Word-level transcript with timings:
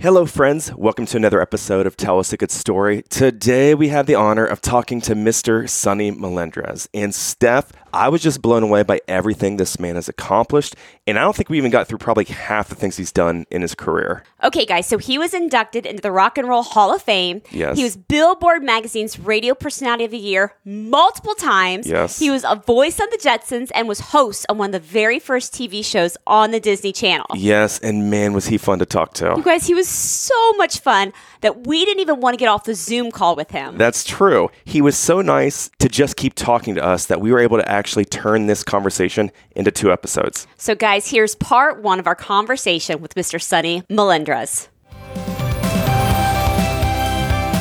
Hello, 0.00 0.26
friends. 0.26 0.72
Welcome 0.76 1.06
to 1.06 1.16
another 1.16 1.42
episode 1.42 1.84
of 1.84 1.96
Tell 1.96 2.20
Us 2.20 2.32
a 2.32 2.36
Good 2.36 2.52
Story. 2.52 3.02
Today, 3.08 3.74
we 3.74 3.88
have 3.88 4.06
the 4.06 4.14
honor 4.14 4.46
of 4.46 4.60
talking 4.60 5.00
to 5.00 5.16
Mr. 5.16 5.68
Sonny 5.68 6.12
Melendrez. 6.12 6.88
And 6.94 7.12
Steph, 7.12 7.72
I 7.92 8.08
was 8.08 8.22
just 8.22 8.42
blown 8.42 8.62
away 8.62 8.82
by 8.82 9.00
everything 9.08 9.56
this 9.56 9.78
man 9.78 9.94
has 9.96 10.08
accomplished. 10.08 10.76
And 11.06 11.18
I 11.18 11.22
don't 11.22 11.34
think 11.34 11.48
we 11.48 11.58
even 11.58 11.70
got 11.70 11.88
through 11.88 11.98
probably 11.98 12.24
half 12.24 12.68
the 12.68 12.74
things 12.74 12.96
he's 12.96 13.12
done 13.12 13.46
in 13.50 13.62
his 13.62 13.74
career. 13.74 14.22
Okay, 14.44 14.64
guys, 14.66 14.86
so 14.86 14.98
he 14.98 15.18
was 15.18 15.32
inducted 15.34 15.86
into 15.86 16.02
the 16.02 16.12
Rock 16.12 16.38
and 16.38 16.48
Roll 16.48 16.62
Hall 16.62 16.94
of 16.94 17.02
Fame. 17.02 17.40
Yes. 17.50 17.76
He 17.78 17.84
was 17.84 17.96
Billboard 17.96 18.62
Magazine's 18.62 19.18
Radio 19.18 19.54
Personality 19.54 20.04
of 20.04 20.10
the 20.10 20.18
Year 20.18 20.52
multiple 20.64 21.34
times. 21.34 21.86
Yes. 21.86 22.18
He 22.18 22.30
was 22.30 22.44
a 22.44 22.56
voice 22.56 23.00
on 23.00 23.08
the 23.10 23.16
Jetsons 23.18 23.70
and 23.74 23.88
was 23.88 24.00
host 24.00 24.44
on 24.48 24.58
one 24.58 24.68
of 24.74 24.82
the 24.82 24.86
very 24.88 25.18
first 25.18 25.52
TV 25.54 25.84
shows 25.84 26.16
on 26.26 26.50
the 26.50 26.60
Disney 26.60 26.92
Channel. 26.92 27.26
Yes, 27.34 27.78
and 27.78 28.10
man, 28.10 28.32
was 28.34 28.46
he 28.46 28.58
fun 28.58 28.78
to 28.80 28.86
talk 28.86 29.18
You 29.20 29.34
to. 29.36 29.42
guys, 29.42 29.66
he 29.66 29.74
was 29.74 29.88
so 29.88 30.52
much 30.52 30.80
fun 30.80 31.12
that 31.40 31.66
we 31.66 31.84
didn't 31.84 32.00
even 32.00 32.20
want 32.20 32.34
to 32.34 32.38
get 32.38 32.48
off 32.48 32.64
the 32.64 32.74
Zoom 32.74 33.10
call 33.10 33.34
with 33.36 33.50
him. 33.50 33.78
That's 33.78 34.04
true. 34.04 34.50
He 34.64 34.82
was 34.82 34.96
so 34.96 35.20
nice 35.22 35.70
to 35.78 35.88
just 35.88 36.16
keep 36.16 36.34
talking 36.34 36.74
to 36.74 36.84
us 36.84 37.06
that 37.06 37.20
we 37.20 37.30
were 37.32 37.38
able 37.38 37.56
to 37.58 37.68
actually 37.68 37.78
turn 38.04 38.46
this 38.46 38.62
conversation 38.62 39.30
into 39.56 39.70
two 39.70 39.90
episodes. 39.92 40.46
So, 40.56 40.74
guys, 40.74 41.08
here's 41.10 41.34
part 41.34 41.82
one 41.82 41.98
of 41.98 42.06
our 42.06 42.14
conversation 42.14 43.00
with 43.00 43.14
Mr. 43.14 43.40
Sonny 43.42 43.82
Melendrez. 43.88 44.68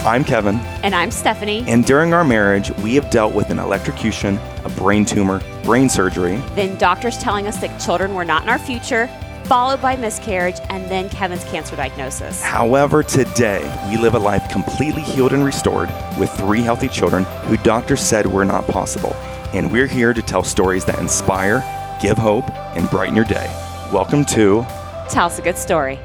I'm 0.05 0.23
Kevin, 0.23 0.55
And 0.83 0.95
I'm 0.95 1.11
Stephanie. 1.11 1.65
and 1.67 1.83
during 1.85 2.13
our 2.13 2.23
marriage, 2.23 2.71
we 2.77 2.95
have 2.95 3.09
dealt 3.09 3.33
with 3.33 3.49
an 3.49 3.59
electrocution, 3.59 4.37
a 4.63 4.69
brain 4.69 5.03
tumor, 5.03 5.41
brain 5.65 5.89
surgery, 5.89 6.37
then 6.55 6.77
doctors 6.77 7.17
telling 7.17 7.45
us 7.45 7.57
that 7.57 7.77
children 7.81 8.13
were 8.15 8.23
not 8.23 8.43
in 8.43 8.47
our 8.49 8.57
future, 8.57 9.09
followed 9.43 9.81
by 9.81 9.97
miscarriage, 9.97 10.55
and 10.69 10.89
then 10.89 11.09
Kevin's 11.09 11.43
cancer 11.45 11.75
diagnosis. 11.75 12.41
However, 12.41 13.03
today 13.03 13.59
we 13.89 13.97
live 13.97 14.15
a 14.15 14.19
life 14.19 14.47
completely 14.49 15.01
healed 15.01 15.33
and 15.33 15.43
restored 15.43 15.89
with 16.17 16.29
three 16.31 16.61
healthy 16.61 16.87
children 16.87 17.25
who 17.43 17.57
doctors 17.57 17.99
said 18.01 18.25
were 18.25 18.45
not 18.45 18.65
possible. 18.67 19.13
And 19.57 19.71
we're 19.71 19.87
here 19.87 20.13
to 20.13 20.21
tell 20.21 20.43
stories 20.43 20.85
that 20.85 20.99
inspire, 20.99 21.63
give 21.99 22.15
hope, 22.15 22.47
and 22.77 22.87
brighten 22.91 23.15
your 23.15 23.25
day. 23.25 23.47
Welcome 23.91 24.23
to 24.25 24.63
Tell 25.09 25.25
us 25.25 25.39
a 25.39 25.41
good 25.41 25.57
story. 25.57 25.97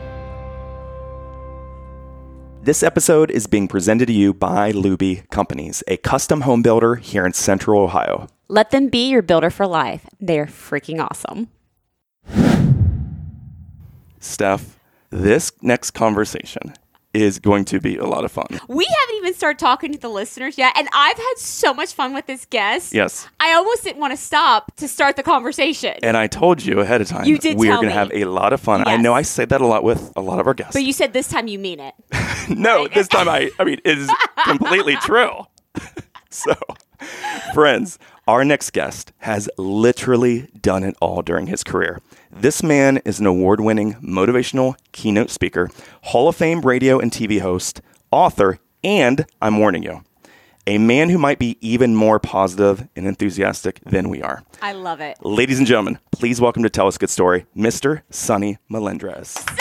this 2.62 2.82
episode 2.82 3.30
is 3.30 3.46
being 3.46 3.68
presented 3.68 4.06
to 4.06 4.12
you 4.14 4.32
by 4.32 4.72
Luby 4.72 5.28
Companies, 5.28 5.82
a 5.86 5.98
custom 5.98 6.42
home 6.42 6.62
builder 6.62 6.94
here 6.94 7.26
in 7.26 7.34
Central 7.34 7.82
Ohio. 7.82 8.26
Let 8.48 8.70
them 8.70 8.88
be 8.88 9.10
your 9.10 9.20
builder 9.20 9.50
for 9.50 9.66
life. 9.66 10.06
They're 10.18 10.46
freaking 10.46 11.06
awesome. 11.06 11.48
Steph, 14.18 14.78
this 15.10 15.52
next 15.60 15.90
conversation 15.90 16.72
is 17.14 17.38
going 17.38 17.64
to 17.66 17.80
be 17.80 17.96
a 17.96 18.06
lot 18.06 18.24
of 18.24 18.32
fun. 18.32 18.46
We 18.68 18.86
haven't 19.00 19.16
even 19.16 19.34
started 19.34 19.58
talking 19.58 19.92
to 19.92 19.98
the 19.98 20.08
listeners 20.08 20.56
yet, 20.56 20.72
and 20.76 20.88
I've 20.92 21.16
had 21.16 21.34
so 21.36 21.74
much 21.74 21.92
fun 21.92 22.14
with 22.14 22.26
this 22.26 22.46
guest. 22.46 22.94
Yes. 22.94 23.28
I 23.40 23.52
almost 23.54 23.84
didn't 23.84 24.00
want 24.00 24.12
to 24.12 24.16
stop 24.16 24.74
to 24.76 24.88
start 24.88 25.16
the 25.16 25.22
conversation. 25.22 25.94
And 26.02 26.16
I 26.16 26.26
told 26.26 26.64
you 26.64 26.80
ahead 26.80 27.00
of 27.00 27.08
time 27.08 27.26
You 27.26 27.38
did 27.38 27.58
we 27.58 27.68
are 27.70 27.76
going 27.76 27.88
to 27.88 27.92
have 27.94 28.10
a 28.14 28.24
lot 28.24 28.52
of 28.52 28.60
fun. 28.60 28.86
I 28.86 28.96
know 28.96 29.12
I 29.12 29.22
say 29.22 29.44
that 29.44 29.60
a 29.60 29.66
lot 29.66 29.84
with 29.84 30.12
a 30.16 30.20
lot 30.20 30.38
of 30.40 30.46
our 30.46 30.54
guests. 30.54 30.72
but 30.72 30.82
you 30.84 30.92
said 30.92 31.12
this 31.12 31.28
time 31.28 31.48
you 31.48 31.58
mean 31.58 31.80
it. 31.80 31.94
no, 32.48 32.88
this 32.88 33.08
time 33.08 33.28
I 33.28 33.50
I 33.58 33.64
mean 33.64 33.80
it 33.84 33.98
is 33.98 34.10
completely 34.44 34.96
true. 35.02 35.46
so, 36.30 36.54
friends, 37.54 37.98
our 38.26 38.44
next 38.44 38.72
guest 38.72 39.12
has 39.18 39.48
literally 39.58 40.48
done 40.60 40.84
it 40.84 40.96
all 41.00 41.22
during 41.22 41.46
his 41.46 41.64
career. 41.64 42.00
This 42.34 42.62
man 42.62 42.96
is 43.04 43.20
an 43.20 43.26
award-winning 43.26 43.96
motivational 43.96 44.74
keynote 44.92 45.28
speaker, 45.28 45.68
Hall 46.00 46.28
of 46.28 46.36
Fame 46.36 46.62
radio 46.62 46.98
and 46.98 47.12
TV 47.12 47.42
host, 47.42 47.82
author, 48.10 48.58
and 48.82 49.26
I'm 49.42 49.58
warning 49.58 49.82
you, 49.82 50.02
a 50.66 50.78
man 50.78 51.10
who 51.10 51.18
might 51.18 51.38
be 51.38 51.58
even 51.60 51.94
more 51.94 52.18
positive 52.18 52.88
and 52.96 53.06
enthusiastic 53.06 53.80
than 53.84 54.08
we 54.08 54.22
are. 54.22 54.44
I 54.62 54.72
love 54.72 55.02
it. 55.02 55.18
Ladies 55.22 55.58
and 55.58 55.66
gentlemen, 55.66 55.98
please 56.10 56.40
welcome 56.40 56.62
to 56.62 56.70
Tell 56.70 56.86
Us 56.86 56.96
a 56.96 57.00
Good 57.00 57.10
Story, 57.10 57.44
Mr. 57.54 58.00
Sonny 58.08 58.56
Melendrez. 58.70 59.28
Sonny! 59.28 59.58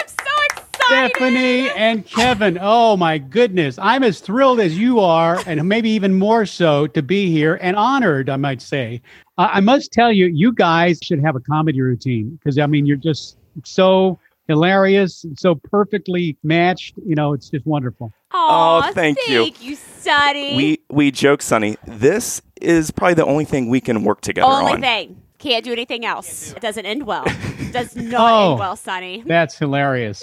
I'm 0.00 0.08
so 0.08 0.44
excited! 0.44 1.10
Stephanie 1.10 1.70
and 1.70 2.06
Kevin. 2.06 2.56
Oh 2.60 2.96
my 2.96 3.18
goodness. 3.18 3.78
I'm 3.80 4.04
as 4.04 4.20
thrilled 4.20 4.60
as 4.60 4.78
you 4.78 5.00
are, 5.00 5.42
and 5.44 5.68
maybe 5.68 5.90
even 5.90 6.14
more 6.14 6.46
so 6.46 6.86
to 6.86 7.02
be 7.02 7.32
here 7.32 7.58
and 7.60 7.74
honored, 7.74 8.30
I 8.30 8.36
might 8.36 8.62
say. 8.62 9.02
I 9.36 9.60
must 9.60 9.92
tell 9.92 10.12
you, 10.12 10.26
you 10.26 10.52
guys 10.52 10.98
should 11.02 11.20
have 11.20 11.34
a 11.36 11.40
comedy 11.40 11.80
routine 11.80 12.30
because, 12.36 12.58
I 12.58 12.66
mean, 12.66 12.86
you're 12.86 12.96
just 12.96 13.36
so 13.64 14.18
hilarious, 14.46 15.24
and 15.24 15.38
so 15.38 15.54
perfectly 15.54 16.36
matched. 16.42 16.94
You 17.06 17.14
know, 17.14 17.32
it's 17.32 17.48
just 17.48 17.64
wonderful. 17.66 18.12
Aw, 18.32 18.88
Oh, 18.88 18.92
thank 18.92 19.18
you. 19.26 19.42
Thank 19.44 19.62
you, 19.62 19.74
Sonny. 19.76 20.56
We 20.56 20.78
we 20.90 21.10
joke, 21.10 21.40
Sonny. 21.42 21.76
This 21.86 22.42
is 22.60 22.90
probably 22.90 23.14
the 23.14 23.24
only 23.24 23.44
thing 23.44 23.68
we 23.70 23.80
can 23.80 24.04
work 24.04 24.20
together 24.20 24.46
Only 24.46 24.74
on. 24.74 24.80
thing. 24.80 25.20
Can't 25.38 25.64
do 25.64 25.72
anything 25.72 26.04
else. 26.06 26.52
It 26.52 26.60
doesn't 26.60 26.86
end 26.86 27.06
well. 27.06 27.24
Does 27.72 27.96
not 27.96 28.20
Oh. 28.32 28.50
end 28.52 28.60
well, 28.60 28.76
Sonny. 28.76 29.22
That's 29.26 29.58
hilarious. 29.58 30.22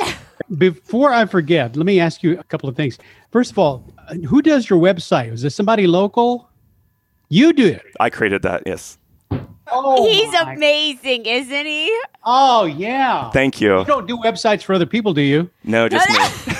Before 0.58 1.12
I 1.12 1.26
forget, 1.26 1.76
let 1.76 1.86
me 1.86 2.00
ask 2.00 2.24
you 2.24 2.40
a 2.40 2.44
couple 2.44 2.68
of 2.70 2.76
things. 2.76 2.98
First 3.32 3.52
of 3.52 3.60
all, 3.60 3.84
uh, 4.08 4.16
who 4.16 4.42
does 4.42 4.70
your 4.70 4.80
website? 4.80 5.30
Was 5.32 5.42
this 5.42 5.54
somebody 5.56 5.86
local? 5.88 6.50
You 7.30 7.54
do 7.54 7.68
it. 7.68 7.84
I 8.00 8.10
created 8.10 8.42
that. 8.44 8.64
Yes. 8.66 8.98
Oh, 9.72 10.08
He's 10.08 10.32
my- 10.34 10.54
amazing, 10.54 11.26
isn't 11.26 11.66
he? 11.66 12.02
Oh, 12.24 12.66
yeah. 12.66 13.30
Thank 13.32 13.62
you. 13.62 13.80
You 13.80 13.86
don't 13.86 14.08
do 14.08 14.18
websites 14.18 14.64
for 14.64 14.74
other 14.74 14.86
people, 14.86 15.14
do 15.14 15.22
you? 15.22 15.50
No, 15.64 15.88
just 15.90 16.10
me. 16.10 16.54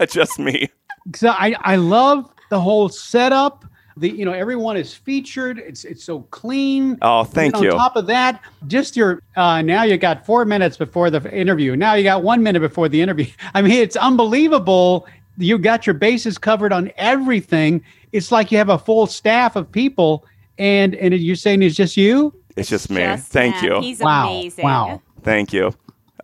just 0.08 0.38
me. 0.38 0.68
Because 1.04 1.24
I, 1.24 1.56
I 1.60 1.76
love 1.76 2.30
the 2.50 2.60
whole 2.60 2.88
setup. 2.88 3.64
The 3.98 4.10
you 4.10 4.26
know 4.26 4.32
everyone 4.32 4.76
is 4.76 4.92
featured. 4.92 5.58
It's 5.58 5.84
it's 5.84 6.04
so 6.04 6.20
clean. 6.30 6.98
Oh, 7.00 7.24
thank 7.24 7.54
And 7.54 7.64
you. 7.64 7.70
On 7.70 7.78
top 7.78 7.96
of 7.96 8.06
that, 8.08 8.42
just 8.66 8.94
your 8.94 9.22
uh, 9.36 9.62
now 9.62 9.84
you 9.84 9.96
got 9.96 10.26
four 10.26 10.44
minutes 10.44 10.76
before 10.76 11.08
the 11.08 11.32
interview. 11.34 11.74
Now 11.76 11.94
you 11.94 12.02
got 12.02 12.22
one 12.22 12.42
minute 12.42 12.60
before 12.60 12.90
the 12.90 13.00
interview. 13.00 13.26
I 13.54 13.62
mean, 13.62 13.72
it's 13.72 13.96
unbelievable. 13.96 15.06
You 15.38 15.56
got 15.56 15.86
your 15.86 15.94
bases 15.94 16.36
covered 16.36 16.74
on 16.74 16.92
everything. 16.98 17.82
It's 18.12 18.30
like 18.30 18.52
you 18.52 18.58
have 18.58 18.68
a 18.68 18.78
full 18.78 19.06
staff 19.06 19.56
of 19.56 19.72
people, 19.72 20.26
and 20.58 20.94
and 20.94 21.14
you're 21.14 21.36
saying 21.36 21.62
it's 21.62 21.76
just 21.76 21.96
you. 21.96 22.34
It's 22.56 22.68
just 22.68 22.90
me. 22.90 23.02
Just 23.02 23.28
Thank 23.28 23.56
him. 23.56 23.72
you. 23.74 23.80
He's 23.80 24.00
Wow, 24.00 24.30
amazing. 24.30 24.64
wow. 24.64 25.02
Thank 25.22 25.52
you. 25.52 25.74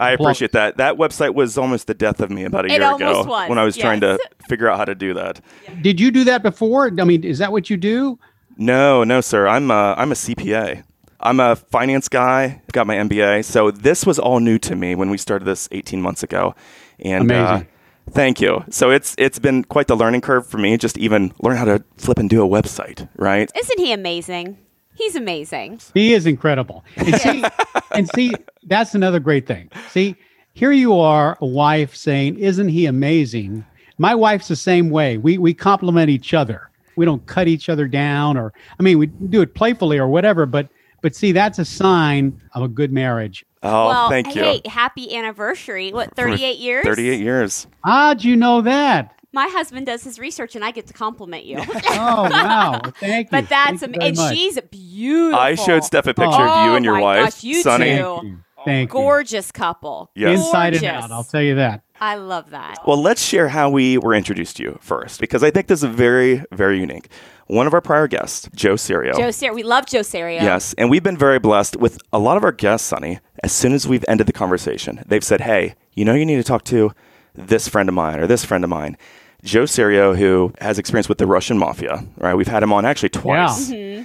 I 0.01 0.13
appreciate 0.13 0.53
that. 0.53 0.79
That 0.79 0.97
website 0.97 1.35
was 1.35 1.59
almost 1.59 1.87
the 1.87 1.95
death 1.95 2.21
of 2.21 2.31
me 2.31 2.45
about 2.45 2.65
a 2.65 2.69
It 2.69 2.81
year 2.81 2.95
ago 2.95 3.25
was, 3.25 3.49
when 3.49 3.59
I 3.59 3.65
was 3.65 3.77
trying 3.77 4.01
to 4.01 4.19
figure 4.49 4.69
out 4.69 4.79
how 4.79 4.85
to 4.85 4.95
do 4.95 5.15
that. 5.15 5.41
Did 5.83 6.01
you 6.01 6.11
do 6.11 6.25
that 6.25 6.43
before? 6.43 6.87
I 6.99 7.05
mean, 7.05 7.23
is 7.25 7.39
that 7.39 7.53
what 7.53 7.69
you 7.71 7.77
do? 7.77 8.19
No, 8.57 9.05
no, 9.05 9.21
sir. 9.21 9.47
I'm 9.47 9.71
a, 9.71 9.95
I'm 9.97 10.11
a 10.11 10.15
CPA. 10.15 10.83
I'm 11.21 11.39
a 11.41 11.55
finance 11.57 12.09
guy. 12.09 12.63
Got 12.73 12.87
my 12.87 12.97
MBA. 12.97 13.45
So 13.45 13.71
this 13.71 14.05
was 14.05 14.19
all 14.19 14.41
new 14.41 14.59
to 14.61 14.75
me 14.75 14.95
when 14.95 15.09
we 15.11 15.19
started 15.19 15.45
this 15.45 15.69
18 15.71 16.03
months 16.03 16.23
ago. 16.23 16.55
And 16.99 17.31
uh, 17.31 17.35
Amazing. 17.35 17.69
Thank 18.11 18.41
you. 18.41 18.65
So 18.71 18.91
it's 18.91 19.15
it's 19.19 19.39
been 19.39 19.65
quite 19.65 19.87
the 19.87 19.97
learning 19.97 20.21
curve 20.21 20.47
for 20.47 20.59
me. 20.59 20.77
Just 20.77 20.99
even 20.99 21.33
learn 21.41 21.57
how 21.57 21.65
to 21.65 21.85
flip 21.97 22.19
and 22.19 22.29
do 22.29 22.45
a 22.45 22.49
website, 22.49 23.09
right? 23.17 23.51
Isn't 23.57 23.79
he 23.79 23.93
amazing? 23.93 24.59
He's 24.95 25.17
amazing. 25.17 25.81
He 25.95 26.13
is 26.13 26.27
incredible. 26.27 26.85
And 26.97 27.17
see, 27.17 27.45
and 27.93 28.09
see, 28.11 28.33
that's 28.65 28.95
another 28.95 29.21
great 29.21 29.47
thing. 29.47 29.71
See, 29.89 30.17
here 30.53 30.73
you 30.73 30.99
are, 30.99 31.39
a 31.41 31.47
wife 31.47 31.97
saying, 31.97 32.39
"Isn't 32.39 32.69
he 32.69 32.87
amazing?" 32.87 33.65
My 33.99 34.15
wife's 34.15 34.49
the 34.49 34.57
same 34.57 34.91
way. 34.91 35.19
We 35.19 35.39
we 35.39 35.55
compliment 35.55 36.11
each 36.11 36.35
other. 36.35 36.69
We 36.97 37.07
don't 37.07 37.25
cut 37.27 37.49
each 37.49 37.69
other 37.69 37.89
down, 37.89 38.37
or 38.37 38.53
I 38.79 38.83
mean, 38.83 38.99
we 38.99 39.07
do 39.07 39.41
it 39.41 39.55
playfully 39.55 39.99
or 39.99 40.09
whatever. 40.09 40.45
But 40.45 40.69
but 41.01 41.15
see, 41.15 41.33
that's 41.33 41.59
a 41.59 41.65
sign 41.65 42.41
of 42.55 42.63
a 42.63 42.69
good 42.69 42.93
marriage. 42.93 43.45
Oh, 43.63 43.89
well, 43.89 44.11
thank 44.11 44.35
you. 44.35 44.43
hey, 44.43 44.63
happy 44.67 45.15
anniversary. 45.17 45.93
What, 45.93 46.15
38 46.17 46.59
years? 46.59 46.85
38 46.85 47.21
years. 47.21 47.67
How'd 47.85 48.25
you 48.25 48.37
know 48.37 48.61
that? 48.63 49.15
My 49.35 49.47
husband 49.47 49.87
does 49.87 50.03
his 50.05 50.19
research 50.19 50.55
and 50.57 50.65
I 50.65 50.73
get 50.73 50.89
to 50.89 50.93
compliment 50.93 51.45
you. 51.47 51.59
Oh 51.95 52.29
wow! 52.29 52.81
Well, 52.83 52.93
Thank 53.01 53.27
you. 53.27 53.31
but 53.31 53.49
that's, 53.49 53.81
Thank 53.81 53.97
am- 53.97 54.03
and 54.03 54.17
much. 54.17 54.37
she's 54.37 54.59
beautiful. 54.71 55.39
I 55.41 55.55
showed 55.55 55.85
Steph 55.85 56.07
a 56.07 56.15
picture 56.15 56.31
Oh. 56.33 56.43
of 56.43 56.65
you 56.67 56.73
Oh 56.73 56.77
and 56.77 56.85
your 56.85 56.95
my 56.95 57.01
wife, 57.01 57.25
gosh, 57.25 57.45
you 57.45 57.63
Sonny. 57.63 57.97
Thank 57.97 58.23
you. 58.25 58.39
Thank 58.65 58.91
you. 58.91 58.93
Gorgeous 58.93 59.51
couple. 59.51 60.11
Yes. 60.15 60.39
Inside 60.39 60.75
and 60.75 60.85
out. 60.85 61.11
I'll 61.11 61.25
tell 61.25 61.43
you 61.43 61.55
that. 61.57 61.83
I 62.03 62.17
love 62.17 62.51
that. 62.51 62.79
Well, 62.85 63.01
let's 63.01 63.23
share 63.23 63.47
how 63.49 63.71
we 63.71 63.97
were 63.97 64.13
introduced 64.13 64.57
to 64.57 64.65
you 64.65 64.79
first, 64.81 65.21
because 65.21 65.45
I 65.45 65.53
think 65.53 65.69
this 65.69 65.85
is 65.85 65.89
very, 65.89 66.43
very 66.51 66.81
unique. 66.81 67.09
One 67.47 67.69
of 67.69 67.75
our 67.75 67.81
prior 67.81 68.09
guests, 68.09 68.49
Joe 68.57 68.75
Serio. 68.75 69.13
Joe 69.15 69.31
Ser- 69.31 69.55
we 69.55 69.63
love 69.63 69.87
Joe 69.87 70.03
Serio. 70.03 70.43
Yes, 70.43 70.75
and 70.77 70.91
we've 70.91 71.05
been 71.05 71.17
very 71.17 71.39
blessed 71.39 71.77
with 71.77 72.01
a 72.13 72.19
lot 72.19 72.37
of 72.37 72.43
our 72.43 72.51
guests, 72.51 72.89
Sonny. 72.89 73.21
As 73.45 73.53
soon 73.53 73.73
as 73.73 73.87
we've 73.87 74.05
ended 74.09 74.27
the 74.27 74.33
conversation, 74.33 75.05
they've 75.07 75.23
said, 75.23 75.43
"Hey, 75.43 75.75
you 75.93 76.05
know, 76.05 76.15
you 76.15 76.27
need 76.27 76.37
to 76.37 76.43
talk 76.43 76.65
to 76.65 76.91
this 77.37 77.69
friend 77.69 77.89
of 77.89 77.95
mine 77.95 78.19
or 78.19 78.27
this 78.27 78.45
friend 78.45 78.65
of 78.65 78.71
mine." 78.71 78.97
Joe 79.45 79.67
Serio, 79.67 80.15
who 80.15 80.53
has 80.61 80.79
experience 80.81 81.09
with 81.09 81.19
the 81.19 81.27
Russian 81.27 81.57
mafia, 81.57 82.05
right? 82.19 82.35
We've 82.35 82.49
had 82.49 82.65
him 82.65 82.73
on 82.73 82.85
actually 82.85 83.11
twice. 83.11 83.71
Mm-hmm. 83.71 84.05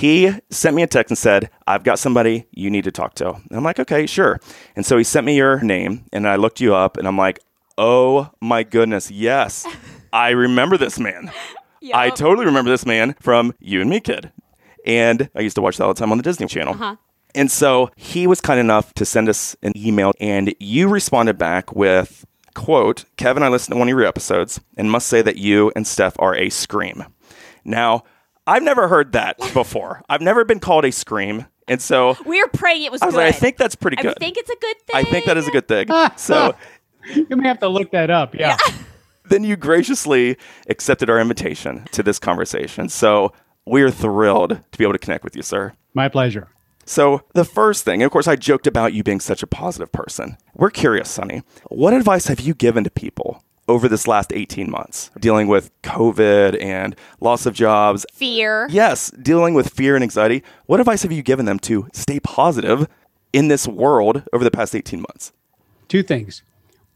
He 0.00 0.32
sent 0.50 0.74
me 0.74 0.82
a 0.82 0.86
text 0.86 1.10
and 1.10 1.18
said, 1.18 1.50
I've 1.66 1.84
got 1.84 1.98
somebody 1.98 2.46
you 2.52 2.70
need 2.70 2.84
to 2.84 2.90
talk 2.90 3.14
to. 3.16 3.30
And 3.32 3.52
I'm 3.52 3.62
like, 3.62 3.78
okay, 3.78 4.06
sure. 4.06 4.40
And 4.74 4.86
so 4.86 4.96
he 4.96 5.04
sent 5.04 5.26
me 5.26 5.36
your 5.36 5.60
name 5.60 6.06
and 6.12 6.26
I 6.26 6.36
looked 6.36 6.60
you 6.60 6.74
up 6.74 6.96
and 6.96 7.06
I'm 7.06 7.18
like, 7.18 7.40
oh 7.76 8.30
my 8.40 8.62
goodness, 8.62 9.10
yes, 9.10 9.66
I 10.12 10.30
remember 10.30 10.76
this 10.78 10.98
man. 10.98 11.30
I 11.94 12.10
totally 12.10 12.46
remember 12.46 12.70
this 12.70 12.86
man 12.86 13.14
from 13.20 13.54
You 13.58 13.80
and 13.80 13.90
Me 13.90 14.00
Kid. 14.00 14.32
And 14.86 15.28
I 15.34 15.40
used 15.40 15.56
to 15.56 15.62
watch 15.62 15.76
that 15.76 15.84
all 15.84 15.94
the 15.94 15.98
time 15.98 16.12
on 16.12 16.18
the 16.18 16.22
Disney 16.22 16.46
Channel. 16.46 16.74
Uh-huh. 16.74 16.96
And 17.34 17.50
so 17.50 17.90
he 17.96 18.26
was 18.26 18.40
kind 18.40 18.58
enough 18.58 18.92
to 18.94 19.04
send 19.04 19.28
us 19.28 19.54
an 19.62 19.72
email, 19.76 20.12
and 20.18 20.52
you 20.58 20.88
responded 20.88 21.38
back 21.38 21.74
with, 21.76 22.26
quote, 22.54 23.04
Kevin, 23.16 23.42
I 23.42 23.48
listened 23.48 23.74
to 23.74 23.78
one 23.78 23.88
of 23.88 23.92
your 23.92 24.04
episodes 24.04 24.60
and 24.76 24.90
must 24.90 25.06
say 25.06 25.22
that 25.22 25.36
you 25.36 25.70
and 25.76 25.86
Steph 25.86 26.16
are 26.18 26.34
a 26.34 26.50
scream. 26.50 27.04
Now, 27.64 28.02
I've 28.50 28.62
never 28.62 28.88
heard 28.88 29.12
that 29.12 29.38
before. 29.54 30.02
I've 30.08 30.20
never 30.20 30.44
been 30.44 30.60
called 30.60 30.84
a 30.84 30.92
scream. 30.92 31.46
And 31.68 31.80
so 31.80 32.16
We 32.26 32.42
were 32.42 32.48
praying 32.48 32.82
it 32.82 32.90
was 32.92 33.00
I 33.00 33.06
was 33.06 33.14
good. 33.14 33.20
like, 33.20 33.34
I 33.34 33.38
think 33.38 33.56
that's 33.56 33.76
pretty 33.76 33.96
good. 33.96 34.14
I 34.16 34.18
think 34.18 34.36
it's 34.36 34.50
a 34.50 34.56
good 34.60 34.76
thing. 34.86 34.96
I 34.96 35.04
think 35.04 35.24
that 35.26 35.36
is 35.36 35.46
a 35.46 35.50
good 35.52 35.68
thing. 35.68 35.86
So 36.16 36.54
You 37.14 37.36
may 37.36 37.46
have 37.48 37.60
to 37.60 37.68
look 37.68 37.92
that 37.92 38.10
up. 38.10 38.34
Yeah. 38.34 38.56
then 39.30 39.44
you 39.44 39.56
graciously 39.56 40.36
accepted 40.68 41.08
our 41.08 41.20
invitation 41.20 41.84
to 41.92 42.02
this 42.02 42.18
conversation. 42.18 42.88
So 42.88 43.32
we 43.66 43.82
are 43.82 43.90
thrilled 43.90 44.58
to 44.72 44.78
be 44.78 44.84
able 44.84 44.94
to 44.94 44.98
connect 44.98 45.22
with 45.24 45.36
you, 45.36 45.42
sir. 45.42 45.72
My 45.94 46.08
pleasure. 46.08 46.48
So, 46.86 47.22
the 47.34 47.44
first 47.44 47.84
thing, 47.84 48.02
and 48.02 48.06
of 48.06 48.10
course, 48.10 48.26
I 48.26 48.34
joked 48.34 48.66
about 48.66 48.92
you 48.94 49.04
being 49.04 49.20
such 49.20 49.44
a 49.44 49.46
positive 49.46 49.92
person. 49.92 50.36
We're 50.54 50.70
curious, 50.70 51.08
Sonny. 51.08 51.42
What 51.68 51.92
advice 51.92 52.26
have 52.26 52.40
you 52.40 52.52
given 52.52 52.82
to 52.82 52.90
people 52.90 53.44
over 53.70 53.88
this 53.88 54.06
last 54.06 54.32
18 54.32 54.70
months 54.70 55.10
dealing 55.18 55.46
with 55.46 55.70
COVID 55.82 56.62
and 56.62 56.96
loss 57.20 57.46
of 57.46 57.54
jobs? 57.54 58.04
Fear. 58.12 58.68
Yes, 58.70 59.10
dealing 59.10 59.54
with 59.54 59.70
fear 59.70 59.94
and 59.94 60.02
anxiety. 60.02 60.42
What 60.66 60.80
advice 60.80 61.02
have 61.02 61.12
you 61.12 61.22
given 61.22 61.46
them 61.46 61.58
to 61.60 61.88
stay 61.92 62.20
positive 62.20 62.88
in 63.32 63.48
this 63.48 63.66
world 63.66 64.24
over 64.32 64.44
the 64.44 64.50
past 64.50 64.74
18 64.74 65.00
months? 65.00 65.32
Two 65.88 66.02
things. 66.02 66.42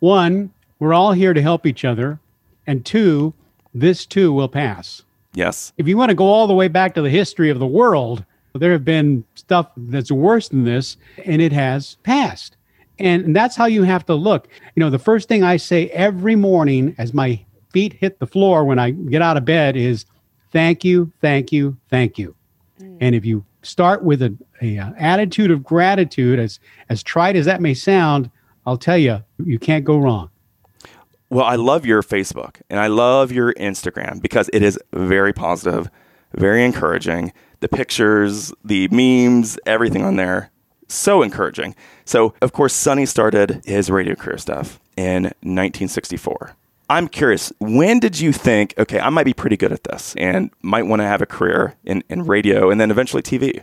One, 0.00 0.52
we're 0.78 0.94
all 0.94 1.12
here 1.12 1.32
to 1.32 1.40
help 1.40 1.64
each 1.66 1.84
other. 1.84 2.18
And 2.66 2.84
two, 2.84 3.34
this 3.72 4.04
too 4.06 4.32
will 4.32 4.48
pass. 4.48 5.02
Yes. 5.34 5.72
If 5.78 5.88
you 5.88 5.96
want 5.96 6.10
to 6.10 6.14
go 6.14 6.26
all 6.26 6.46
the 6.46 6.54
way 6.54 6.68
back 6.68 6.94
to 6.94 7.02
the 7.02 7.10
history 7.10 7.50
of 7.50 7.58
the 7.58 7.66
world, 7.66 8.24
there 8.54 8.72
have 8.72 8.84
been 8.84 9.24
stuff 9.34 9.70
that's 9.76 10.12
worse 10.12 10.48
than 10.48 10.64
this, 10.64 10.96
and 11.24 11.42
it 11.42 11.52
has 11.52 11.96
passed. 12.02 12.56
And 12.98 13.34
that's 13.34 13.56
how 13.56 13.66
you 13.66 13.82
have 13.82 14.06
to 14.06 14.14
look. 14.14 14.48
You 14.74 14.80
know, 14.80 14.90
the 14.90 14.98
first 14.98 15.28
thing 15.28 15.42
I 15.42 15.56
say 15.56 15.88
every 15.88 16.36
morning 16.36 16.94
as 16.98 17.12
my 17.12 17.44
feet 17.72 17.94
hit 17.94 18.20
the 18.20 18.26
floor 18.26 18.64
when 18.64 18.78
I 18.78 18.92
get 18.92 19.20
out 19.20 19.36
of 19.36 19.44
bed 19.44 19.76
is 19.76 20.06
thank 20.52 20.84
you, 20.84 21.12
thank 21.20 21.50
you, 21.50 21.76
thank 21.90 22.18
you. 22.18 22.36
And 23.00 23.14
if 23.14 23.24
you 23.24 23.44
start 23.62 24.04
with 24.04 24.22
a, 24.22 24.36
a 24.62 24.78
uh, 24.78 24.92
attitude 24.96 25.50
of 25.50 25.62
gratitude, 25.62 26.38
as 26.38 26.60
as 26.88 27.02
trite 27.02 27.36
as 27.36 27.46
that 27.46 27.60
may 27.60 27.74
sound, 27.74 28.30
I'll 28.66 28.78
tell 28.78 28.98
you, 28.98 29.22
you 29.44 29.58
can't 29.58 29.84
go 29.84 29.98
wrong. 29.98 30.30
Well, 31.30 31.44
I 31.44 31.56
love 31.56 31.84
your 31.84 32.02
Facebook 32.02 32.60
and 32.70 32.78
I 32.78 32.86
love 32.86 33.32
your 33.32 33.52
Instagram 33.54 34.22
because 34.22 34.48
it 34.52 34.62
is 34.62 34.78
very 34.92 35.32
positive, 35.32 35.90
very 36.34 36.64
encouraging. 36.64 37.32
The 37.60 37.68
pictures, 37.68 38.52
the 38.64 38.88
memes, 38.88 39.58
everything 39.66 40.04
on 40.04 40.16
there, 40.16 40.50
so 40.88 41.22
encouraging. 41.22 41.74
So, 42.04 42.34
of 42.42 42.52
course, 42.52 42.74
Sonny 42.74 43.06
started 43.06 43.62
his 43.64 43.90
radio 43.90 44.14
career 44.14 44.38
stuff 44.38 44.80
in 44.96 45.24
1964. 45.42 46.56
I'm 46.90 47.08
curious, 47.08 47.52
when 47.60 47.98
did 47.98 48.20
you 48.20 48.32
think, 48.32 48.74
okay, 48.78 49.00
I 49.00 49.08
might 49.08 49.24
be 49.24 49.32
pretty 49.32 49.56
good 49.56 49.72
at 49.72 49.84
this 49.84 50.14
and 50.16 50.50
might 50.62 50.86
want 50.86 51.00
to 51.00 51.06
have 51.06 51.22
a 51.22 51.26
career 51.26 51.74
in, 51.84 52.04
in 52.10 52.26
radio 52.26 52.70
and 52.70 52.80
then 52.80 52.90
eventually 52.90 53.22
TV? 53.22 53.62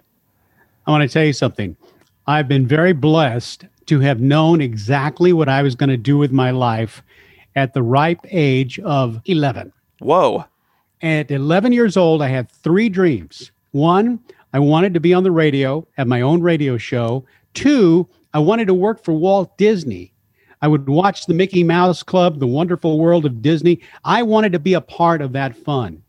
I 0.88 0.92
want 0.92 1.04
to 1.04 1.14
tell 1.14 1.24
you 1.24 1.34
something. 1.34 1.78
I've 2.26 2.48
been 2.48 2.68
very 2.68 2.94
blessed 2.94 3.66
to 3.88 4.00
have 4.00 4.22
known 4.22 4.62
exactly 4.62 5.34
what 5.34 5.50
I 5.50 5.62
was 5.62 5.76
going 5.76 5.90
to 5.90 5.98
do 5.98 6.18
with 6.18 6.32
my 6.32 6.52
life 6.52 7.04
at 7.56 7.74
the 7.74 7.84
ripe 7.84 8.22
age 8.30 8.80
of 8.80 9.22
11. 9.26 9.72
Whoa. 10.00 10.46
At 11.02 11.30
11 11.30 11.74
years 11.74 11.98
old, 11.98 12.22
I 12.22 12.28
had 12.28 12.50
three 12.50 12.90
dreams. 12.90 13.52
One, 13.72 14.20
I 14.54 14.60
wanted 14.60 14.94
to 14.94 15.00
be 15.00 15.14
on 15.14 15.24
the 15.24 15.32
radio, 15.32 15.88
have 15.98 16.08
my 16.08 16.22
own 16.22 16.42
radio 16.42 16.78
show. 16.78 17.26
Two, 17.54 18.08
I 18.34 18.40
wanted 18.40 18.66
to 18.68 18.74
work 18.74 19.04
for 19.04 19.14
Walt 19.14 19.58
Disney. 19.58 20.14
I 20.62 20.68
would 20.68 20.88
watch 20.88 21.26
the 21.26 21.34
Mickey 21.34 21.64
Mouse 21.64 22.04
Club, 22.04 22.40
the 22.40 22.48
wonderful 22.48 23.00
world 23.00 23.26
of 23.26 23.42
Disney. 23.42 23.80
I 24.06 24.24
wanted 24.24 24.52
to 24.52 24.60
be 24.60 24.74
a 24.74 24.82
part 24.82 25.22
of 25.22 25.34
that 25.34 25.56
fun. 25.56 26.04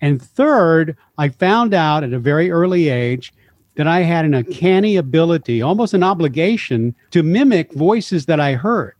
And 0.00 0.20
third, 0.20 0.96
I 1.16 1.30
found 1.30 1.72
out 1.72 2.04
at 2.04 2.12
a 2.12 2.18
very 2.18 2.50
early 2.50 2.88
age 2.88 3.32
that 3.76 3.86
I 3.86 4.00
had 4.00 4.24
an 4.24 4.34
uncanny 4.34 4.96
ability, 4.96 5.62
almost 5.62 5.94
an 5.94 6.02
obligation, 6.02 6.94
to 7.10 7.22
mimic 7.22 7.72
voices 7.72 8.26
that 8.26 8.40
I 8.40 8.52
heard. 8.52 8.94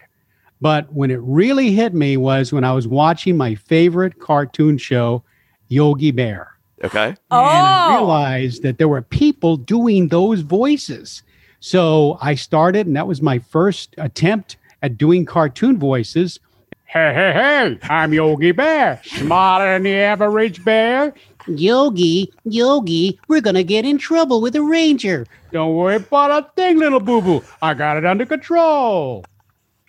But 0.60 0.90
when 0.92 1.10
it 1.10 1.20
really 1.20 1.72
hit 1.72 1.94
me 1.94 2.16
was 2.16 2.52
when 2.52 2.64
I 2.64 2.72
was 2.72 2.88
watching 2.88 3.36
my 3.36 3.54
favorite 3.54 4.18
cartoon 4.18 4.78
show, 4.78 5.22
Yogi 5.68 6.10
Bear. 6.10 6.53
Okay. 6.84 7.08
And 7.08 7.16
I 7.30 7.86
Oh. 7.88 7.90
realized 7.98 8.62
that 8.62 8.78
there 8.78 8.88
were 8.88 9.02
people 9.02 9.56
doing 9.56 10.08
those 10.08 10.42
voices. 10.42 11.22
So 11.60 12.18
I 12.20 12.34
started, 12.34 12.86
and 12.86 12.94
that 12.96 13.06
was 13.08 13.22
my 13.22 13.38
first 13.38 13.94
attempt 13.96 14.56
at 14.82 14.98
doing 14.98 15.24
cartoon 15.24 15.78
voices. 15.78 16.38
Hey, 16.84 17.12
hey, 17.14 17.32
hey, 17.32 17.78
I'm 17.88 18.12
Yogi 18.12 18.52
Bear, 18.52 19.00
smarter 19.04 19.64
than 19.72 19.82
the 19.82 19.94
average 19.96 20.62
bear. 20.64 21.12
Yogi, 21.48 22.32
Yogi, 22.44 23.18
we're 23.28 23.40
going 23.40 23.54
to 23.56 23.64
get 23.64 23.84
in 23.84 23.98
trouble 23.98 24.40
with 24.40 24.54
a 24.54 24.62
ranger. 24.62 25.26
Don't 25.52 25.74
worry 25.74 25.96
about 25.96 26.30
a 26.30 26.48
thing, 26.54 26.78
little 26.78 27.00
boo 27.00 27.20
boo. 27.20 27.42
I 27.60 27.74
got 27.74 27.96
it 27.96 28.04
under 28.04 28.24
control. 28.26 29.24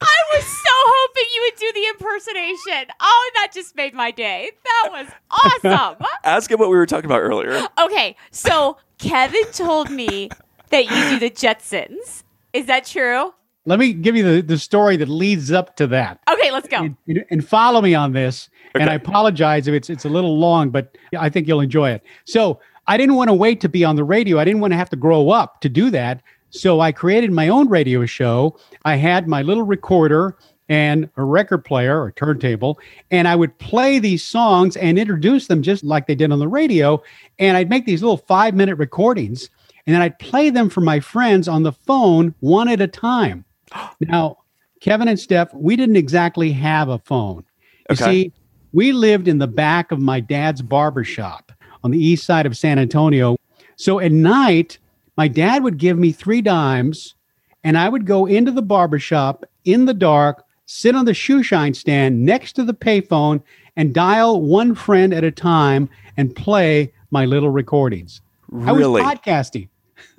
I 0.02 0.18
was 0.34 0.46
so 0.46 0.65
hoping 1.16 1.30
you 1.36 1.42
would 1.52 1.60
do 1.60 1.72
the 1.74 1.88
impersonation. 1.90 2.92
Oh, 3.00 3.32
that 3.36 3.52
just 3.54 3.76
made 3.76 3.94
my 3.94 4.12
day. 4.12 4.52
That 4.64 4.90
was 4.92 5.08
awesome. 5.64 6.06
Ask 6.24 6.52
him 6.52 6.60
what 6.60 6.70
we 6.70 6.76
were 6.76 6.86
talking 6.86 7.06
about 7.06 7.22
earlier. 7.22 7.68
okay, 7.80 8.16
so 8.32 8.78
Kevin 8.98 9.44
told 9.52 9.90
me 9.90 10.30
that 10.70 10.86
you 10.86 11.10
do 11.10 11.20
the 11.20 11.30
Jetsons. 11.30 12.24
Is 12.54 12.66
that 12.68 12.86
true? 12.86 13.34
Let 13.66 13.80
me 13.80 13.94
give 13.94 14.16
you 14.16 14.24
the, 14.36 14.42
the 14.42 14.58
story 14.60 14.96
that 14.98 15.10
leads 15.10 15.52
up 15.52 15.76
to 15.78 15.88
that. 15.88 16.20
Okay, 16.32 16.52
let's 16.52 16.68
go. 16.68 16.78
and, 16.78 16.98
and- 17.08 17.26
and 17.32 17.48
follow 17.48 17.82
me 17.82 17.96
on 17.96 18.14
this. 18.14 18.50
And 18.76 18.90
I 18.90 18.94
apologize 18.96 19.68
if 19.70 19.74
it's 19.74 19.90
it's 19.90 20.04
a 20.04 20.10
little 20.10 20.38
long, 20.38 20.70
but 20.70 20.98
I 21.18 21.30
think 21.30 21.48
you'll 21.48 21.62
enjoy 21.62 21.92
it. 21.92 22.04
So 22.26 22.60
I 22.88 22.98
didn't 22.98 23.16
want 23.16 23.30
to 23.30 23.34
wait 23.34 23.62
to 23.62 23.70
be 23.70 23.86
on 23.86 23.96
the 23.96 24.04
radio. 24.04 24.38
I 24.38 24.44
didn't 24.44 24.60
want 24.60 24.74
to 24.74 24.78
have 24.78 24.90
to 24.90 24.98
grow 24.98 25.30
up 25.30 25.62
to 25.62 25.70
do 25.70 25.90
that. 25.92 26.22
So 26.50 26.82
I 26.82 26.92
created 26.92 27.32
my 27.32 27.48
own 27.48 27.70
radio 27.70 28.06
show. 28.06 28.60
I 28.84 28.98
had 28.98 29.30
my 29.30 29.42
little 29.44 29.64
recorder 29.64 30.38
and 30.70 31.10
a 31.18 31.24
record 31.24 31.64
player 31.64 32.02
or 32.02 32.12
turntable, 32.12 32.80
and 33.12 33.28
I 33.28 33.36
would 33.36 33.58
play 33.60 34.00
these 34.00 34.24
songs 34.24 34.76
and 34.78 34.98
introduce 34.98 35.48
them 35.48 35.62
just 35.62 35.84
like 35.84 36.08
they 36.08 36.16
did 36.16 36.32
on 36.32 36.40
the 36.40 36.48
radio. 36.48 37.02
And 37.40 37.56
I'd 37.56 37.70
make 37.70 37.86
these 37.86 38.02
little 38.02 38.18
five 38.18 38.56
minute 38.56 38.76
recordings, 38.76 39.50
and 39.86 39.94
then 39.94 40.02
I'd 40.02 40.18
play 40.20 40.50
them 40.50 40.70
for 40.70 40.82
my 40.82 41.00
friends 41.00 41.48
on 41.48 41.64
the 41.64 41.72
phone 41.72 42.34
one 42.40 42.68
at 42.68 42.82
a 42.82 42.88
time. 42.88 43.46
Now, 44.00 44.38
Kevin 44.82 45.08
and 45.08 45.20
Steph, 45.20 45.54
we 45.54 45.76
didn't 45.76 45.96
exactly 45.96 46.52
have 46.52 46.90
a 46.90 47.00
phone. 47.00 47.44
You 47.90 47.94
Okay. 47.94 48.04
see, 48.04 48.34
we 48.74 48.92
lived 48.92 49.28
in 49.28 49.38
the 49.38 49.48
back 49.48 49.92
of 49.92 50.00
my 50.00 50.20
dad's 50.20 50.62
barber 50.62 51.04
shop 51.04 51.52
on 51.84 51.92
the 51.92 52.04
east 52.04 52.26
side 52.26 52.46
of 52.46 52.58
San 52.58 52.78
Antonio. 52.78 53.38
So 53.78 54.00
at 54.00 54.12
night, 54.12 54.78
my 55.18 55.28
dad 55.28 55.64
would 55.64 55.78
give 55.78 55.98
me 55.98 56.12
three 56.12 56.42
dimes, 56.42 57.16
and 57.64 57.78
I 57.78 57.90
would 57.90 58.06
go 58.06 58.26
into 58.26 58.52
the 58.52 58.62
barber 58.62 59.00
shop 59.00 59.46
in 59.64 59.86
the 59.86 59.94
dark, 59.94 60.45
sit 60.66 60.96
on 60.96 61.06
the 61.06 61.14
shoe 61.14 61.44
shine 61.44 61.74
stand 61.74 62.26
next 62.26 62.54
to 62.54 62.64
the 62.64 62.74
payphone, 62.74 63.42
and 63.76 63.94
dial 63.94 64.42
one 64.42 64.76
friend 64.76 65.14
at 65.14 65.24
a 65.24 65.32
time 65.32 65.90
and 66.18 66.36
play 66.36 66.92
my 67.12 67.26
little 67.26 67.50
recordings. 67.50 68.22
Really? 68.50 69.02
I 69.02 69.06
was 69.06 69.18
podcasting. 69.20 69.70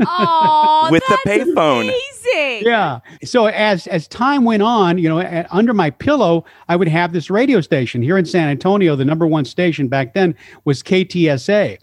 Oh, 0.00 0.88
With 0.92 1.02
the 1.08 1.18
payphone. 1.26 1.82
Amazing. 1.82 2.66
Yeah. 2.66 3.00
So 3.24 3.46
as 3.46 3.86
as 3.86 4.08
time 4.08 4.44
went 4.44 4.62
on, 4.62 4.98
you 4.98 5.08
know, 5.08 5.20
a- 5.20 5.46
under 5.50 5.72
my 5.72 5.90
pillow, 5.90 6.44
I 6.68 6.76
would 6.76 6.88
have 6.88 7.12
this 7.12 7.30
radio 7.30 7.60
station 7.60 8.02
here 8.02 8.18
in 8.18 8.24
San 8.24 8.48
Antonio. 8.48 8.96
The 8.96 9.04
number 9.04 9.26
one 9.26 9.44
station 9.44 9.88
back 9.88 10.14
then 10.14 10.34
was 10.64 10.82
KTSA, 10.82 11.78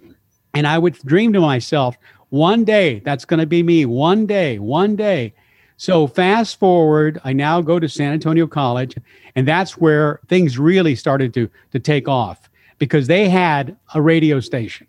and 0.53 0.67
I 0.67 0.77
would 0.77 0.93
dream 1.05 1.33
to 1.33 1.39
myself, 1.39 1.97
one 2.29 2.63
day 2.65 2.99
that's 2.99 3.25
going 3.25 3.39
to 3.39 3.45
be 3.45 3.63
me. 3.63 3.85
One 3.85 4.25
day, 4.25 4.59
one 4.59 4.95
day. 4.95 5.33
So 5.77 6.07
fast 6.07 6.59
forward, 6.59 7.19
I 7.23 7.33
now 7.33 7.61
go 7.61 7.79
to 7.79 7.89
San 7.89 8.13
Antonio 8.13 8.47
College, 8.47 8.95
and 9.35 9.47
that's 9.47 9.77
where 9.77 10.19
things 10.27 10.57
really 10.57 10.95
started 10.95 11.33
to 11.33 11.49
to 11.71 11.79
take 11.79 12.07
off 12.07 12.49
because 12.77 13.07
they 13.07 13.29
had 13.29 13.75
a 13.93 14.01
radio 14.01 14.39
station, 14.39 14.87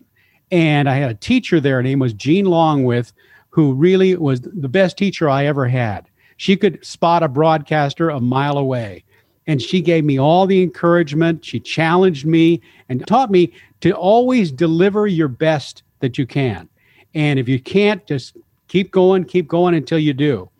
and 0.50 0.88
I 0.88 0.96
had 0.96 1.10
a 1.10 1.14
teacher 1.14 1.60
there. 1.60 1.76
Her 1.76 1.82
name 1.82 1.98
was 1.98 2.12
Jean 2.12 2.46
Longwith, 2.46 3.12
who 3.50 3.72
really 3.72 4.16
was 4.16 4.40
the 4.40 4.68
best 4.68 4.96
teacher 4.96 5.28
I 5.28 5.46
ever 5.46 5.68
had. 5.68 6.08
She 6.36 6.56
could 6.56 6.84
spot 6.84 7.22
a 7.22 7.28
broadcaster 7.28 8.10
a 8.10 8.20
mile 8.20 8.58
away. 8.58 9.04
And 9.46 9.60
she 9.60 9.80
gave 9.80 10.04
me 10.04 10.18
all 10.18 10.46
the 10.46 10.62
encouragement. 10.62 11.44
She 11.44 11.60
challenged 11.60 12.26
me 12.26 12.60
and 12.88 13.06
taught 13.06 13.30
me 13.30 13.52
to 13.82 13.92
always 13.92 14.50
deliver 14.50 15.06
your 15.06 15.28
best 15.28 15.82
that 16.00 16.18
you 16.18 16.26
can. 16.26 16.68
And 17.14 17.38
if 17.38 17.48
you 17.48 17.60
can't, 17.60 18.04
just 18.06 18.36
keep 18.68 18.90
going, 18.90 19.24
keep 19.24 19.46
going 19.46 19.74
until 19.74 19.98
you 19.98 20.14
do. 20.14 20.50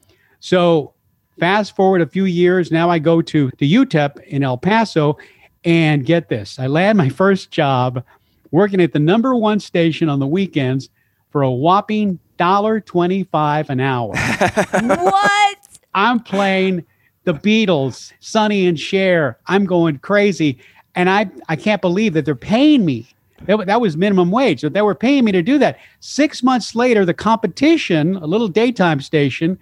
So 0.45 0.93
fast 1.41 1.75
forward 1.75 2.03
a 2.03 2.07
few 2.07 2.27
years. 2.27 2.71
Now 2.71 2.91
I 2.91 2.99
go 2.99 3.23
to, 3.23 3.51
to 3.51 3.65
UTEP 3.67 4.23
in 4.25 4.45
El 4.45 4.59
Paso 4.59 5.17
and 5.65 6.05
get 6.05 6.29
this. 6.29 6.59
I 6.59 6.67
land 6.67 6.99
my 6.99 7.09
first 7.09 7.51
job 7.51 8.05
working 8.51 8.83
at 8.83 8.93
the 8.93 8.99
number 8.99 9.35
one 9.35 9.59
station 9.59 10.11
on 10.11 10.19
the 10.19 10.27
weekends 10.27 10.91
for 11.31 11.41
a 11.41 11.51
whopping 11.51 12.19
$1.25 12.39 13.71
an 13.71 13.81
hour. 13.81 14.15
what? 15.03 15.59
I'm 15.95 16.21
playing 16.21 16.85
the 17.25 17.33
Beatles, 17.33 18.13
Sonny 18.21 18.67
and 18.67 18.79
Cher. 18.79 19.39
I'm 19.47 19.65
going 19.65 19.99
crazy. 20.01 20.59
And 20.95 21.09
I, 21.09 21.31
I 21.49 21.57
can't 21.57 21.81
believe 21.81 22.13
that 22.13 22.27
they're 22.27 22.35
paying 22.35 22.85
me. 22.85 23.09
That, 23.47 23.65
that 23.65 23.81
was 23.81 23.97
minimum 23.97 24.31
wage. 24.31 24.61
So 24.61 24.69
they 24.69 24.83
were 24.83 24.95
paying 24.95 25.25
me 25.25 25.33
to 25.33 25.43
do 25.43 25.57
that. 25.61 25.79
Six 26.01 26.43
months 26.43 26.75
later, 26.75 27.07
the 27.07 27.15
competition, 27.15 28.17
a 28.17 28.27
little 28.27 28.49
daytime 28.49 29.01
station, 29.01 29.59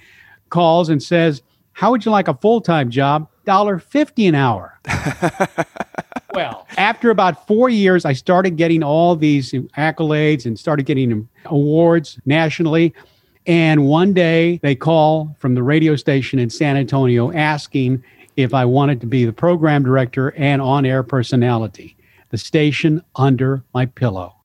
calls 0.53 0.89
and 0.89 1.03
says, 1.03 1.43
How 1.73 1.91
would 1.91 2.05
you 2.05 2.13
like 2.13 2.29
a 2.29 2.35
full 2.35 2.61
time 2.61 2.91
job? 2.91 3.29
$1.50 3.47 4.29
an 4.29 4.35
hour. 4.37 4.79
well, 6.35 6.67
after 6.77 7.11
about 7.11 7.45
four 7.49 7.69
years, 7.69 8.05
I 8.05 8.13
started 8.13 8.57
getting 8.57 8.85
all 8.85 9.17
these 9.17 9.51
accolades 9.77 10.47
and 10.47 10.57
started 10.57 10.87
getting 10.87 11.29
awards 11.47 12.21
nationally. 12.25 12.95
And 13.47 13.87
one 13.87 14.15
day 14.15 14.61
they 14.63 14.77
call 14.77 15.35
from 15.41 15.57
the 15.57 15.65
radio 15.65 15.97
station 15.97 16.39
in 16.39 16.51
San 16.51 16.77
Antonio 16.77 17.33
asking 17.33 18.05
if 18.37 18.55
I 18.55 18.65
wanted 18.65 19.01
to 19.01 19.07
be 19.07 19.25
the 19.25 19.33
program 19.33 19.83
director 19.83 20.33
and 20.37 20.63
on 20.63 20.87
air 20.87 21.03
personality. 21.03 21.97
The 22.31 22.39
station 22.39 23.03
under 23.17 23.65
my 23.75 23.87
pillow. 23.87 24.37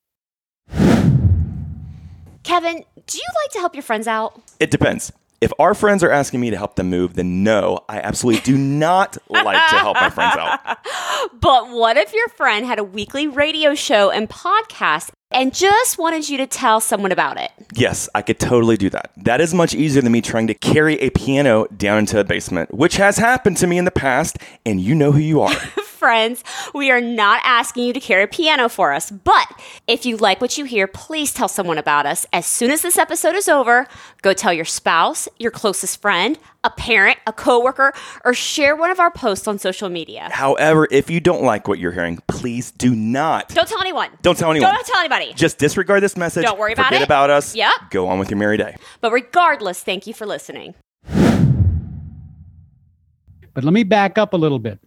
Kevin, 2.43 2.83
do 3.05 3.17
you 3.17 3.23
like 3.43 3.51
to 3.51 3.59
help 3.59 3.75
your 3.75 3.83
friends 3.83 4.07
out? 4.07 4.41
It 4.59 4.71
depends. 4.71 5.11
If 5.39 5.53
our 5.59 5.75
friends 5.75 6.03
are 6.03 6.09
asking 6.09 6.39
me 6.39 6.49
to 6.49 6.57
help 6.57 6.77
them 6.77 6.89
move, 6.89 7.13
then 7.13 7.43
no, 7.43 7.81
I 7.87 7.99
absolutely 7.99 8.41
do 8.41 8.57
not 8.57 9.17
like 9.29 9.69
to 9.69 9.75
help 9.77 9.95
my 9.95 10.09
friends 10.09 10.35
out. 10.35 10.77
But 11.39 11.69
what 11.69 11.97
if 11.97 12.13
your 12.13 12.27
friend 12.29 12.65
had 12.65 12.79
a 12.79 12.83
weekly 12.83 13.27
radio 13.27 13.75
show 13.75 14.09
and 14.09 14.29
podcast 14.29 15.11
and 15.31 15.53
just 15.53 15.97
wanted 15.97 16.29
you 16.29 16.37
to 16.37 16.47
tell 16.47 16.79
someone 16.79 17.11
about 17.11 17.37
it? 17.37 17.51
Yes, 17.73 18.09
I 18.15 18.21
could 18.21 18.39
totally 18.39 18.77
do 18.77 18.89
that. 18.91 19.11
That 19.17 19.41
is 19.41 19.53
much 19.53 19.73
easier 19.75 20.01
than 20.01 20.11
me 20.11 20.21
trying 20.21 20.47
to 20.47 20.53
carry 20.53 20.95
a 20.99 21.09
piano 21.11 21.67
down 21.75 21.99
into 21.99 22.19
a 22.19 22.23
basement, 22.23 22.73
which 22.73 22.97
has 22.97 23.17
happened 23.17 23.57
to 23.57 23.67
me 23.67 23.77
in 23.77 23.85
the 23.85 23.91
past, 23.91 24.37
and 24.65 24.79
you 24.81 24.95
know 24.95 25.11
who 25.11 25.19
you 25.19 25.41
are. 25.41 25.55
Friends, 25.97 26.43
we 26.75 26.91
are 26.91 27.01
not 27.01 27.41
asking 27.43 27.85
you 27.85 27.91
to 27.93 27.99
carry 27.99 28.21
a 28.21 28.27
piano 28.27 28.69
for 28.69 28.93
us, 28.93 29.09
but 29.09 29.47
if 29.87 30.05
you 30.05 30.15
like 30.15 30.39
what 30.39 30.55
you 30.55 30.65
hear, 30.65 30.85
please 30.85 31.33
tell 31.33 31.47
someone 31.47 31.79
about 31.79 32.05
us. 32.05 32.27
As 32.31 32.45
soon 32.45 32.69
as 32.69 32.83
this 32.83 32.99
episode 32.99 33.35
is 33.35 33.47
over, 33.49 33.87
go 34.21 34.31
tell 34.31 34.53
your 34.53 34.63
spouse, 34.63 35.27
your 35.39 35.49
closest 35.49 35.99
friend, 35.99 36.37
a 36.63 36.69
parent, 36.69 37.17
a 37.25 37.33
coworker, 37.33 37.93
or 38.23 38.35
share 38.35 38.75
one 38.75 38.91
of 38.91 38.99
our 38.99 39.09
posts 39.09 39.47
on 39.47 39.57
social 39.57 39.89
media. 39.89 40.29
However, 40.31 40.87
if 40.91 41.09
you 41.09 41.19
don't 41.19 41.41
like 41.41 41.67
what 41.67 41.79
you're 41.79 41.93
hearing, 41.93 42.19
please 42.27 42.69
do 42.69 42.95
not. 42.95 43.49
Don't 43.49 43.67
tell 43.67 43.81
anyone. 43.81 44.11
Don't 44.21 44.37
tell 44.37 44.51
anyone. 44.51 44.71
Don't 44.71 44.85
tell 44.85 44.99
anybody. 44.99 45.33
Just 45.33 45.57
disregard 45.57 46.03
this 46.03 46.15
message. 46.15 46.43
Don't 46.43 46.59
worry 46.59 46.73
about 46.73 46.83
it. 46.83 46.89
Forget 46.89 47.01
it. 47.01 47.05
about 47.05 47.29
us. 47.31 47.55
Yep. 47.55 47.71
Go 47.89 48.07
on 48.07 48.19
with 48.19 48.29
your 48.29 48.37
merry 48.37 48.57
day. 48.57 48.75
But 49.01 49.11
regardless, 49.13 49.81
thank 49.81 50.05
you 50.05 50.13
for 50.13 50.27
listening. 50.27 50.75
But 53.53 53.63
let 53.63 53.73
me 53.73 53.83
back 53.83 54.19
up 54.19 54.33
a 54.33 54.37
little 54.37 54.59
bit 54.59 54.79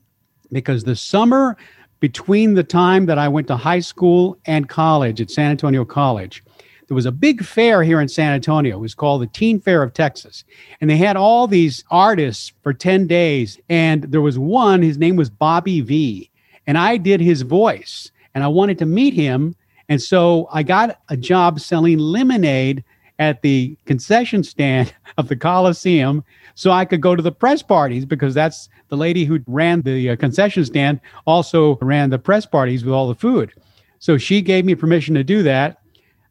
because 0.52 0.84
the 0.84 0.96
summer 0.96 1.56
between 2.00 2.54
the 2.54 2.64
time 2.64 3.06
that 3.06 3.18
I 3.18 3.28
went 3.28 3.46
to 3.48 3.56
high 3.56 3.80
school 3.80 4.38
and 4.46 4.68
college 4.68 5.20
at 5.20 5.30
San 5.30 5.50
Antonio 5.50 5.84
College, 5.84 6.42
there 6.88 6.94
was 6.96 7.06
a 7.06 7.12
big 7.12 7.44
fair 7.44 7.84
here 7.84 8.00
in 8.00 8.08
San 8.08 8.32
Antonio. 8.32 8.76
It 8.76 8.80
was 8.80 8.96
called 8.96 9.22
the 9.22 9.28
Teen 9.28 9.60
Fair 9.60 9.82
of 9.82 9.94
Texas. 9.94 10.44
And 10.80 10.90
they 10.90 10.96
had 10.96 11.16
all 11.16 11.46
these 11.46 11.84
artists 11.90 12.52
for 12.62 12.72
10 12.72 13.06
days. 13.06 13.60
And 13.68 14.02
there 14.04 14.20
was 14.20 14.40
one, 14.40 14.82
his 14.82 14.98
name 14.98 15.14
was 15.14 15.30
Bobby 15.30 15.82
Vee. 15.82 16.30
And 16.66 16.76
I 16.76 16.96
did 16.96 17.20
his 17.20 17.42
voice 17.42 18.10
and 18.34 18.42
I 18.42 18.48
wanted 18.48 18.78
to 18.78 18.86
meet 18.86 19.14
him. 19.14 19.54
And 19.88 20.02
so 20.02 20.48
I 20.52 20.64
got 20.64 21.00
a 21.08 21.16
job 21.16 21.60
selling 21.60 21.98
lemonade 21.98 22.82
at 23.20 23.42
the 23.42 23.76
concession 23.84 24.42
stand 24.42 24.92
of 25.18 25.28
the 25.28 25.36
Coliseum 25.36 26.24
so 26.56 26.72
I 26.72 26.84
could 26.84 27.00
go 27.00 27.14
to 27.14 27.22
the 27.22 27.30
press 27.30 27.62
parties 27.62 28.04
because 28.04 28.34
that's 28.34 28.68
the 28.88 28.96
lady 28.96 29.24
who 29.24 29.38
ran 29.46 29.82
the 29.82 30.10
uh, 30.10 30.16
concession 30.16 30.64
stand 30.64 31.00
also 31.26 31.78
ran 31.80 32.10
the 32.10 32.18
press 32.18 32.44
parties 32.46 32.84
with 32.84 32.92
all 32.92 33.06
the 33.06 33.14
food. 33.14 33.52
So 34.00 34.18
she 34.18 34.40
gave 34.42 34.64
me 34.64 34.74
permission 34.74 35.14
to 35.14 35.22
do 35.22 35.42
that. 35.44 35.78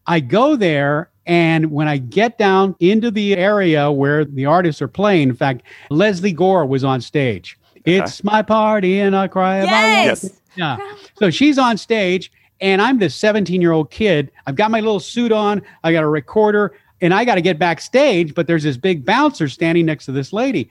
I 0.07 0.19
go 0.19 0.55
there 0.55 1.11
and 1.27 1.71
when 1.71 1.87
I 1.87 1.97
get 1.97 2.39
down 2.39 2.75
into 2.79 3.11
the 3.11 3.37
area 3.37 3.91
where 3.91 4.25
the 4.25 4.47
artists 4.47 4.81
are 4.81 4.87
playing, 4.87 5.29
in 5.29 5.35
fact, 5.35 5.61
Lesley 5.91 6.31
Gore 6.31 6.65
was 6.65 6.83
on 6.83 7.01
stage. 7.01 7.57
It's 7.85 8.23
my 8.23 8.41
party 8.41 8.99
and 8.99 9.15
I 9.15 9.27
cry 9.27 9.57
about 9.57 9.69
Yes. 9.69 10.23
Yes. 10.23 10.41
yeah. 10.55 10.77
So 11.17 11.29
she's 11.29 11.59
on 11.59 11.77
stage, 11.77 12.31
and 12.61 12.81
I'm 12.81 12.99
this 12.99 13.15
17 13.15 13.61
year 13.61 13.71
old 13.71 13.91
kid. 13.91 14.31
I've 14.47 14.55
got 14.55 14.71
my 14.71 14.79
little 14.79 14.99
suit 14.99 15.31
on, 15.31 15.61
I 15.83 15.91
got 15.91 16.03
a 16.03 16.07
recorder, 16.07 16.73
and 17.01 17.13
I 17.13 17.25
got 17.25 17.35
to 17.35 17.41
get 17.41 17.59
backstage, 17.59 18.33
but 18.33 18.47
there's 18.47 18.63
this 18.63 18.77
big 18.77 19.05
bouncer 19.05 19.47
standing 19.47 19.85
next 19.85 20.05
to 20.05 20.11
this 20.11 20.33
lady. 20.33 20.69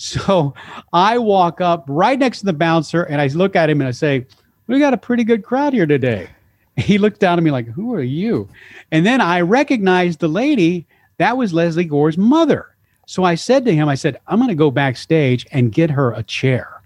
So 0.00 0.54
I 0.92 1.18
walk 1.18 1.60
up 1.60 1.84
right 1.88 2.16
next 2.16 2.38
to 2.40 2.46
the 2.46 2.52
bouncer 2.52 3.02
and 3.02 3.20
I 3.20 3.26
look 3.26 3.56
at 3.56 3.68
him 3.68 3.80
and 3.80 3.88
I 3.88 3.90
say, 3.90 4.26
We 4.68 4.78
got 4.78 4.94
a 4.94 4.96
pretty 4.96 5.24
good 5.24 5.42
crowd 5.42 5.72
here 5.72 5.86
today. 5.86 6.30
He 6.76 6.98
looked 6.98 7.18
down 7.18 7.36
at 7.36 7.42
me 7.42 7.50
like, 7.50 7.66
Who 7.66 7.92
are 7.94 8.02
you? 8.02 8.48
And 8.92 9.04
then 9.04 9.20
I 9.20 9.40
recognized 9.40 10.20
the 10.20 10.28
lady. 10.28 10.86
That 11.16 11.36
was 11.36 11.52
Lesley 11.52 11.84
Gore's 11.84 12.16
mother. 12.16 12.76
So 13.06 13.24
I 13.24 13.34
said 13.34 13.64
to 13.64 13.74
him, 13.74 13.88
I 13.88 13.96
said, 13.96 14.20
I'm 14.28 14.38
going 14.38 14.50
to 14.50 14.54
go 14.54 14.70
backstage 14.70 15.44
and 15.50 15.72
get 15.72 15.90
her 15.90 16.12
a 16.12 16.22
chair. 16.22 16.80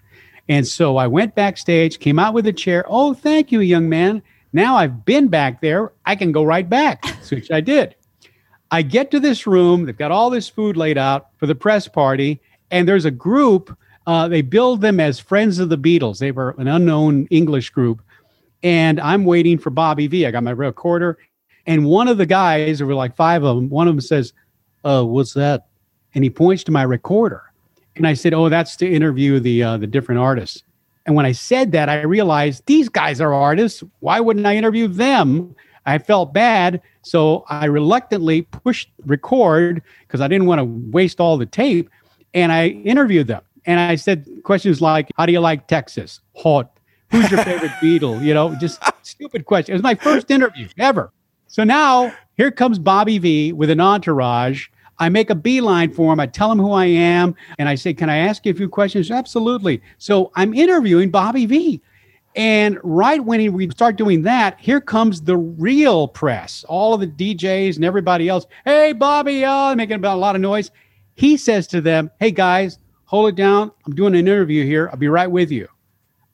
And 0.49 0.67
so 0.67 0.97
I 0.97 1.07
went 1.07 1.35
backstage, 1.35 1.99
came 1.99 2.19
out 2.19 2.33
with 2.33 2.47
a 2.47 2.53
chair. 2.53 2.87
Oh, 2.89 3.13
thank 3.13 3.53
you, 3.53 3.61
young 3.61 3.91
man. 3.91 4.23
Now 4.53 4.77
I've 4.77 5.05
been 5.05 5.29
back 5.29 5.61
there. 5.61 5.93
I 6.05 6.17
can 6.17 6.33
go 6.33 6.45
right 6.45 6.69
back, 6.69 7.05
which 7.31 7.51
I 7.51 7.61
did. 7.61 7.95
I 8.71 8.83
get 8.83 9.11
to 9.11 9.21
this 9.21 9.47
room. 9.47 9.85
They've 9.85 9.97
got 9.97 10.11
all 10.11 10.31
this 10.31 10.49
food 10.49 10.77
laid 10.77 10.99
out 10.99 11.29
for 11.37 11.47
the 11.47 11.55
press 11.55 11.89
party. 11.89 12.41
And 12.71 12.89
there's 12.89 13.05
a 13.05 13.11
group. 13.11 13.77
Uh, 14.07 14.29
they 14.29 14.43
billed 14.43 14.81
them 14.81 14.99
as 14.99 15.21
Friends 15.21 15.59
of 15.59 15.69
the 15.69 15.79
Beatles. 15.79 16.19
They 16.19 16.33
were 16.33 16.55
an 16.59 16.69
unknown 16.69 17.27
English 17.31 17.71
group. 17.71 18.03
And 18.63 19.01
I'm 19.01 19.25
waiting 19.25 19.59
for 19.59 19.71
Bobby 19.71 20.07
Vee. 20.07 20.27
I 20.27 20.31
got 20.31 20.43
my 20.43 20.53
recorder. 20.53 21.19
And 21.67 21.85
one 21.85 22.09
of 22.09 22.19
the 22.19 22.27
guys, 22.27 22.79
there 22.79 22.87
were 22.87 22.95
like 22.95 23.15
five 23.15 23.45
of 23.45 23.57
them, 23.57 23.69
one 23.69 23.89
of 23.89 23.95
them 23.95 24.01
says, 24.01 24.33
uh, 24.85 25.05
what's 25.05 25.35
that? 25.35 25.67
And 26.15 26.25
he 26.25 26.31
points 26.31 26.65
to 26.65 26.73
my 26.73 26.83
recorder. 26.83 27.53
And 27.97 28.07
I 28.07 28.15
said, 28.15 28.33
"Oh, 28.35 28.49
that's 28.49 28.77
to 28.77 28.91
interview 28.91 29.39
the 29.41 29.63
uh, 29.63 29.77
the 29.77 29.87
different 29.87 30.21
artists." 30.21 30.63
And 31.07 31.17
when 31.17 31.27
I 31.27 31.33
said 31.33 31.73
that, 31.73 31.89
I 31.89 32.03
realized 32.03 32.65
these 32.67 32.89
guys 32.89 33.21
are 33.21 33.35
artists. 33.35 33.83
Why 34.01 34.21
wouldn't 34.21 34.47
I 34.47 34.57
interview 34.57 34.87
them? 34.89 35.55
I 35.85 35.99
felt 35.99 36.33
bad, 36.33 36.81
so 37.03 37.45
I 37.49 37.65
reluctantly 37.65 38.43
pushed 38.43 38.91
record 39.05 39.83
because 40.07 40.21
I 40.21 40.29
didn't 40.29 40.47
want 40.47 40.61
to 40.61 40.65
waste 40.65 41.21
all 41.21 41.37
the 41.37 41.47
tape. 41.47 41.91
And 42.35 42.53
I 42.53 42.69
interviewed 42.69 43.27
them. 43.27 43.43
And 43.67 43.81
I 43.81 43.97
said 43.97 44.27
questions 44.45 44.81
like, 44.81 45.11
"How 45.17 45.27
do 45.27 45.33
you 45.33 45.41
like 45.41 45.67
Texas? 45.67 46.21
Hot. 46.37 46.71
Who's 47.11 47.31
your 47.31 47.43
favorite 47.43 47.71
Beatle? 47.83 48.23
You 48.23 48.35
know, 48.35 48.55
just 48.57 48.83
stupid 49.03 49.45
question. 49.45 49.73
It 49.73 49.77
was 49.77 49.83
my 49.83 49.95
first 49.95 50.31
interview 50.31 50.69
ever. 50.79 51.13
So 51.49 51.65
now 51.65 52.13
here 52.37 52.51
comes 52.51 52.79
Bobby 52.79 53.19
Vee 53.19 53.53
with 53.53 53.71
an 53.71 53.81
entourage. 53.81 54.69
I 55.03 55.09
make 55.09 55.31
a 55.31 55.35
beeline 55.35 55.93
for 55.93 56.13
him. 56.13 56.21
I 56.21 56.27
tell 56.27 56.53
him 56.53 56.61
who 56.61 56.71
I 56.71 56.85
am, 56.85 57.35
and 57.59 57.69
I 57.69 57.75
say, 57.75 57.93
"Can 57.93 58.09
I 58.09 58.19
ask 58.19 58.47
you 58.47 58.53
a 58.53 58.55
few 58.55 58.69
questions?" 58.69 59.11
Absolutely. 59.11 59.83
So 59.99 60.31
I'm 60.37 60.55
interviewing 60.55 61.11
Bobby 61.11 61.45
Vee, 61.45 61.81
and 62.37 62.79
right 62.85 63.23
when 63.25 63.41
he, 63.41 63.49
we 63.49 63.69
start 63.71 63.97
doing 63.97 64.23
that, 64.23 64.61
here 64.61 64.81
comes 64.81 65.23
the 65.23 65.37
real 65.37 66.07
press, 66.07 66.65
all 66.69 66.95
of 66.95 67.01
the 67.01 67.09
DJs 67.09 67.75
and 67.75 67.85
everybody 67.85 68.29
else. 68.29 68.47
Hey, 68.65 68.93
Bobby, 68.93 69.45
uh, 69.45 69.75
making 69.75 70.05
a 70.05 70.17
lot 70.17 70.37
of 70.37 70.41
noise. 70.41 70.71
He 71.17 71.37
says 71.37 71.67
to 71.69 71.81
them, 71.81 72.09
"Hey 72.21 72.31
guys, 72.31 72.79
hold 73.07 73.29
it 73.29 73.35
down. 73.35 73.73
I'm 73.85 73.97
doing 73.97 74.15
an 74.15 74.21
interview 74.21 74.65
here. 74.65 74.89
I'll 74.89 74.99
be 74.99 75.09
right 75.09 75.31
with 75.31 75.51
you." 75.51 75.67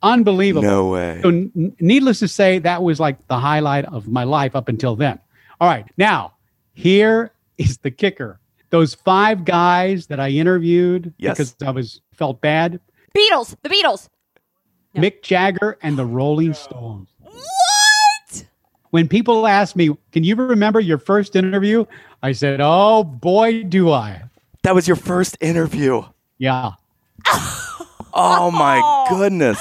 Unbelievable. 0.03 0.69
No 0.69 0.89
way. 0.89 1.21
So, 1.23 1.31
n- 1.31 1.75
needless 1.81 2.19
to 2.19 2.29
say, 2.29 2.59
that 2.59 2.83
was 2.83 3.01
like 3.01 3.27
the 3.29 3.39
highlight 3.39 3.87
of 3.87 4.09
my 4.09 4.25
life 4.25 4.55
up 4.55 4.69
until 4.69 4.95
then. 4.95 5.19
All 5.59 5.69
right, 5.69 5.87
now 5.97 6.35
here 6.75 7.33
is 7.57 7.79
the 7.79 7.91
kicker. 7.91 8.39
Those 8.71 8.95
five 8.95 9.45
guys 9.45 10.07
that 10.09 10.21
I 10.21 10.29
interviewed 10.31 11.15
Yes. 11.19 11.37
because 11.39 11.57
I 11.67 11.71
was 11.71 12.01
felt 12.13 12.41
bad. 12.41 12.81
Beatles, 13.17 13.57
the 13.63 13.69
Beatles. 13.69 14.09
No. 14.95 15.03
Mick 15.03 15.23
Jagger 15.23 15.79
and 15.83 15.97
the 15.99 16.05
Rolling 16.05 16.55
Stones. 16.55 17.09
What? 17.21 18.45
When 18.91 19.09
people 19.09 19.47
ask 19.47 19.77
me, 19.77 19.91
"Can 20.13 20.25
you 20.25 20.35
remember 20.37 20.81
your 20.81 20.99
first 20.99 21.37
interview?" 21.37 21.85
I 22.23 22.33
said, 22.33 22.61
"Oh 22.63 23.05
boy, 23.05 23.63
do 23.65 23.91
I!" 23.91 24.23
That 24.65 24.75
was 24.75 24.87
your 24.89 24.97
first 24.97 25.37
interview. 25.41 26.03
Yeah. 26.39 26.73
Oh 28.21 28.51
my 28.51 29.07
goodness. 29.11 29.61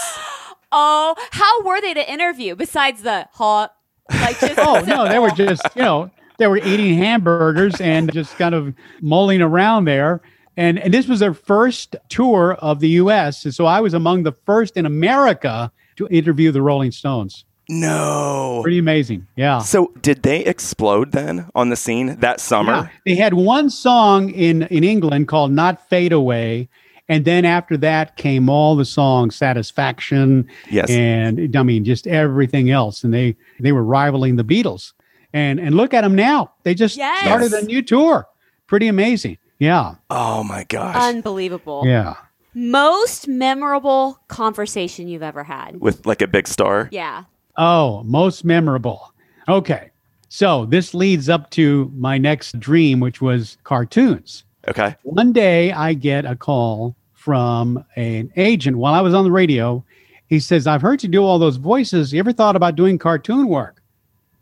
Oh, 0.71 1.15
how 1.31 1.61
were 1.63 1.79
they 1.79 1.93
to 1.93 2.11
interview 2.11 2.55
besides 2.55 3.03
the 3.03 3.27
hot? 3.33 3.73
Like 4.09 4.39
just 4.39 4.57
Oh 4.57 4.79
no, 4.81 5.07
they 5.07 5.19
were 5.19 5.29
just 5.29 5.61
you 5.75 5.81
know 5.83 6.09
they 6.37 6.47
were 6.47 6.57
eating 6.57 6.97
hamburgers 6.97 7.79
and 7.81 8.11
just 8.13 8.37
kind 8.37 8.55
of 8.55 8.73
mulling 9.01 9.41
around 9.41 9.85
there. 9.85 10.21
And, 10.55 10.79
and 10.79 10.93
this 10.93 11.07
was 11.07 11.19
their 11.19 11.33
first 11.33 11.95
tour 12.09 12.53
of 12.55 12.79
the 12.79 12.89
US. 12.89 13.45
And 13.45 13.53
so 13.53 13.65
I 13.65 13.79
was 13.79 13.93
among 13.93 14.23
the 14.23 14.31
first 14.31 14.75
in 14.77 14.85
America 14.85 15.71
to 15.97 16.07
interview 16.07 16.51
the 16.51 16.61
Rolling 16.61 16.91
Stones. 16.91 17.45
No. 17.69 18.61
Pretty 18.63 18.77
amazing. 18.79 19.27
Yeah. 19.35 19.59
So 19.59 19.91
did 20.01 20.23
they 20.23 20.43
explode 20.45 21.11
then 21.11 21.49
on 21.53 21.69
the 21.69 21.75
scene 21.75 22.19
that 22.21 22.39
summer? 22.39 22.71
Yeah. 22.71 22.87
They 23.05 23.15
had 23.15 23.33
one 23.33 23.69
song 23.69 24.29
in, 24.29 24.63
in 24.63 24.83
England 24.83 25.27
called 25.27 25.51
Not 25.51 25.87
Fade 25.89 26.13
Away. 26.13 26.69
And 27.09 27.23
then 27.23 27.45
after 27.45 27.77
that 27.77 28.17
came 28.17 28.49
all 28.49 28.75
the 28.75 28.83
songs, 28.85 29.35
Satisfaction, 29.35 30.47
Yes. 30.69 30.89
and 30.89 31.55
I 31.55 31.63
mean 31.63 31.85
just 31.85 32.05
everything 32.07 32.69
else. 32.69 33.03
And 33.03 33.13
they 33.13 33.35
they 33.59 33.71
were 33.71 33.83
rivaling 33.83 34.35
the 34.35 34.43
Beatles. 34.43 34.91
And 35.33 35.59
and 35.59 35.75
look 35.75 35.93
at 35.93 36.01
them 36.01 36.15
now. 36.15 36.53
They 36.63 36.73
just 36.73 36.97
Yes. 36.97 37.19
started 37.21 37.53
a 37.53 37.63
new 37.65 37.81
tour. 37.81 38.27
Pretty 38.67 38.87
amazing. 38.87 39.37
Yeah. 39.59 39.95
Oh 40.09 40.43
my 40.43 40.63
gosh. 40.63 40.95
Unbelievable. 40.95 41.83
Yeah. 41.85 42.15
Most 42.53 43.27
memorable 43.27 44.19
conversation 44.29 45.07
you've 45.07 45.23
ever 45.23 45.43
had. 45.43 45.79
With 45.79 46.05
like 46.05 46.21
a 46.21 46.27
big 46.27 46.47
star. 46.47 46.89
Yeah. 46.91 47.23
Oh, 47.57 48.03
most 48.03 48.45
memorable. 48.45 49.13
Okay. 49.47 49.91
So 50.29 50.65
this 50.65 50.93
leads 50.93 51.29
up 51.29 51.49
to 51.51 51.91
my 51.95 52.17
next 52.17 52.59
dream, 52.59 52.99
which 52.99 53.21
was 53.21 53.57
cartoons. 53.63 54.43
Okay. 54.67 54.95
One 55.03 55.31
day 55.33 55.71
I 55.71 55.93
get 55.93 56.25
a 56.25 56.35
call 56.35 56.95
from 57.13 57.83
an 57.95 58.31
agent 58.37 58.77
while 58.77 58.93
I 58.93 59.01
was 59.01 59.13
on 59.13 59.23
the 59.23 59.31
radio. 59.31 59.83
He 60.27 60.39
says, 60.39 60.67
I've 60.67 60.81
heard 60.81 61.03
you 61.03 61.09
do 61.09 61.23
all 61.23 61.39
those 61.39 61.55
voices. 61.57 62.11
You 62.11 62.19
ever 62.19 62.33
thought 62.33 62.55
about 62.55 62.75
doing 62.75 62.97
cartoon 62.97 63.47
work? 63.47 63.81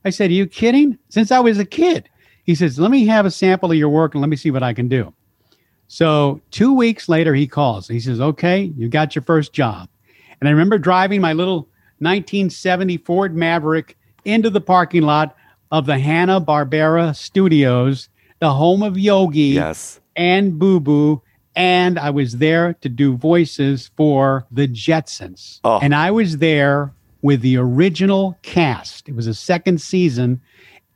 I 0.05 0.11
said, 0.11 0.29
Are 0.29 0.33
you 0.33 0.45
kidding? 0.47 0.97
Since 1.09 1.31
I 1.31 1.39
was 1.39 1.57
a 1.59 1.65
kid. 1.65 2.07
He 2.43 2.55
says, 2.55 2.79
Let 2.79 2.91
me 2.91 3.05
have 3.07 3.25
a 3.25 3.31
sample 3.31 3.71
of 3.71 3.77
your 3.77 3.89
work 3.89 4.13
and 4.13 4.21
let 4.21 4.29
me 4.29 4.35
see 4.35 4.51
what 4.51 4.63
I 4.63 4.73
can 4.73 4.87
do. 4.87 5.13
So 5.87 6.41
two 6.51 6.73
weeks 6.73 7.09
later, 7.09 7.33
he 7.33 7.47
calls. 7.47 7.87
He 7.87 7.99
says, 7.99 8.21
Okay, 8.21 8.71
you 8.77 8.87
got 8.87 9.15
your 9.15 9.23
first 9.23 9.51
job. 9.53 9.89
And 10.39 10.47
I 10.47 10.51
remember 10.51 10.77
driving 10.77 11.21
my 11.21 11.33
little 11.33 11.67
1970 11.99 12.97
Ford 12.99 13.35
Maverick 13.35 13.97
into 14.25 14.49
the 14.49 14.61
parking 14.61 15.03
lot 15.03 15.35
of 15.71 15.85
the 15.85 15.97
Hanna 15.97 16.39
Barbera 16.41 17.15
Studios, 17.15 18.09
the 18.39 18.51
home 18.53 18.83
of 18.83 18.97
Yogi 18.97 19.41
Yes. 19.55 19.99
and 20.15 20.59
Boo 20.59 20.79
Boo. 20.79 21.21
And 21.55 21.97
I 21.97 22.09
was 22.09 22.37
there 22.37 22.73
to 22.81 22.89
do 22.89 23.15
voices 23.15 23.89
for 23.95 24.45
the 24.51 24.67
Jetsons. 24.67 25.61
Oh. 25.63 25.79
And 25.81 25.95
I 25.95 26.11
was 26.11 26.39
there 26.39 26.93
with 27.25 27.41
the 27.41 27.57
original 27.57 28.37
cast. 28.43 29.09
It 29.09 29.15
was 29.15 29.25
a 29.25 29.33
second 29.33 29.81
season. 29.81 30.39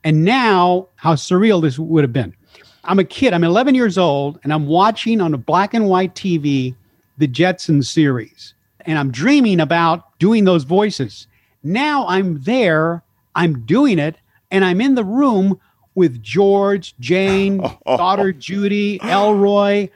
And 0.04 0.24
now, 0.24 0.86
how 0.94 1.16
surreal 1.16 1.60
this 1.60 1.76
would 1.76 2.04
have 2.04 2.12
been. 2.12 2.36
I'm 2.84 3.00
a 3.00 3.04
kid, 3.04 3.34
I'm 3.34 3.42
11 3.42 3.74
years 3.74 3.98
old, 3.98 4.38
and 4.44 4.52
I'm 4.52 4.68
watching 4.68 5.20
on 5.20 5.34
a 5.34 5.38
black 5.38 5.74
and 5.74 5.88
white 5.88 6.14
TV 6.14 6.76
the 7.18 7.26
Jetson 7.26 7.82
series. 7.82 8.54
And 8.82 8.96
I'm 8.96 9.10
dreaming 9.10 9.58
about 9.58 10.16
doing 10.20 10.44
those 10.44 10.62
voices. 10.62 11.26
Now 11.64 12.06
I'm 12.06 12.40
there, 12.42 13.02
I'm 13.34 13.66
doing 13.66 13.98
it, 13.98 14.14
and 14.52 14.64
I'm 14.64 14.80
in 14.80 14.94
the 14.94 15.04
room 15.04 15.58
with 15.96 16.22
George, 16.22 16.94
Jane, 17.00 17.58
daughter 17.86 18.32
Judy, 18.32 19.00
Elroy. 19.02 19.88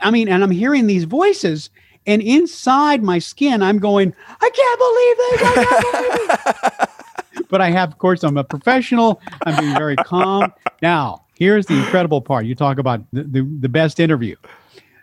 I 0.00 0.10
mean, 0.10 0.30
and 0.30 0.42
I'm 0.42 0.50
hearing 0.52 0.86
these 0.86 1.04
voices, 1.04 1.68
and 2.06 2.20
inside 2.22 3.02
my 3.02 3.18
skin, 3.18 3.62
I'm 3.62 3.78
going, 3.78 4.14
I 4.40 4.50
can't 4.50 4.78
believe 4.78 5.16
this. 5.16 5.42
I 5.42 5.64
can't 5.64 5.92
believe 5.92 7.40
it. 7.40 7.48
but 7.48 7.60
I 7.60 7.70
have, 7.70 7.90
of 7.90 7.98
course, 7.98 8.22
I'm 8.24 8.36
a 8.36 8.44
professional. 8.44 9.20
I'm 9.46 9.58
being 9.60 9.74
very 9.76 9.96
calm. 9.96 10.52
Now, 10.80 11.24
here's 11.34 11.66
the 11.66 11.74
incredible 11.78 12.20
part. 12.20 12.44
You 12.46 12.54
talk 12.54 12.78
about 12.78 13.02
the, 13.12 13.22
the, 13.24 13.42
the 13.60 13.68
best 13.68 14.00
interview. 14.00 14.36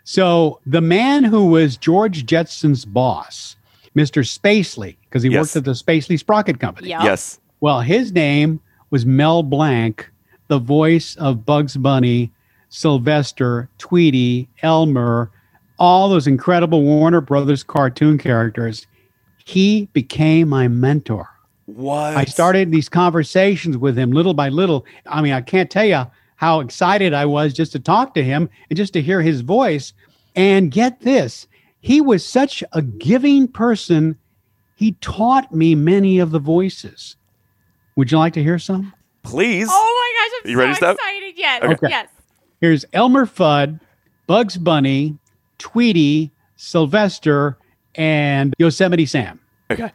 So 0.04 0.60
the 0.66 0.80
man 0.80 1.24
who 1.24 1.46
was 1.46 1.76
George 1.76 2.26
Jetson's 2.26 2.84
boss, 2.84 3.56
Mr. 3.96 4.22
Spacely, 4.26 4.96
because 5.08 5.22
he 5.22 5.30
Yes. 5.30 5.54
worked 5.54 5.56
at 5.56 5.64
the 5.64 5.72
Spacely 5.72 6.18
Sprocket 6.18 6.58
Company. 6.60 6.88
Yep. 6.90 7.00
Yes. 7.02 7.40
Well, 7.60 7.80
his 7.80 8.12
name 8.12 8.60
was 8.90 9.04
Mel 9.06 9.42
Blanc, 9.42 10.10
the 10.48 10.58
voice 10.58 11.16
of 11.16 11.44
Bugs 11.46 11.76
Bunny, 11.76 12.32
Sylvester, 12.70 13.68
Tweety, 13.78 14.48
Elmer, 14.62 15.30
all 15.80 16.08
those 16.10 16.26
incredible 16.26 16.82
Warner 16.82 17.20
Brothers 17.22 17.64
cartoon 17.64 18.18
characters. 18.18 18.86
He 19.44 19.88
became 19.94 20.48
my 20.50 20.68
mentor. 20.68 21.28
What? 21.64 22.16
I 22.16 22.24
started 22.26 22.70
these 22.70 22.88
conversations 22.88 23.76
with 23.76 23.98
him 23.98 24.12
little 24.12 24.34
by 24.34 24.50
little. 24.50 24.84
I 25.06 25.22
mean, 25.22 25.32
I 25.32 25.40
can't 25.40 25.70
tell 25.70 25.84
you 25.84 26.04
how 26.36 26.60
excited 26.60 27.14
I 27.14 27.24
was 27.26 27.52
just 27.54 27.72
to 27.72 27.78
talk 27.80 28.14
to 28.14 28.22
him 28.22 28.48
and 28.68 28.76
just 28.76 28.92
to 28.92 29.02
hear 29.02 29.22
his 29.22 29.40
voice. 29.40 29.92
And 30.36 30.70
get 30.70 31.00
this, 31.00 31.48
he 31.80 32.00
was 32.00 32.24
such 32.24 32.62
a 32.72 32.82
giving 32.82 33.48
person. 33.48 34.16
He 34.76 34.92
taught 35.00 35.52
me 35.54 35.74
many 35.74 36.18
of 36.18 36.30
the 36.30 36.38
voices. 36.38 37.16
Would 37.96 38.12
you 38.12 38.18
like 38.18 38.34
to 38.34 38.42
hear 38.42 38.58
some? 38.58 38.92
Please. 39.22 39.68
Oh 39.70 39.72
my 39.72 40.28
gosh, 40.28 40.40
I'm 40.44 40.50
You 40.50 40.56
so 40.56 40.60
ready, 40.60 40.74
Steph? 40.74 40.96
excited. 40.96 41.34
Yes. 41.36 41.62
Okay. 41.62 41.88
Yes. 41.88 42.08
Here's 42.60 42.84
Elmer 42.92 43.26
Fudd, 43.26 43.80
Bugs 44.26 44.56
Bunny, 44.56 45.18
Tweety, 45.60 46.32
Sylvester, 46.56 47.56
and 47.94 48.54
Yosemite 48.58 49.06
Sam. 49.06 49.38
Okay. 49.70 49.92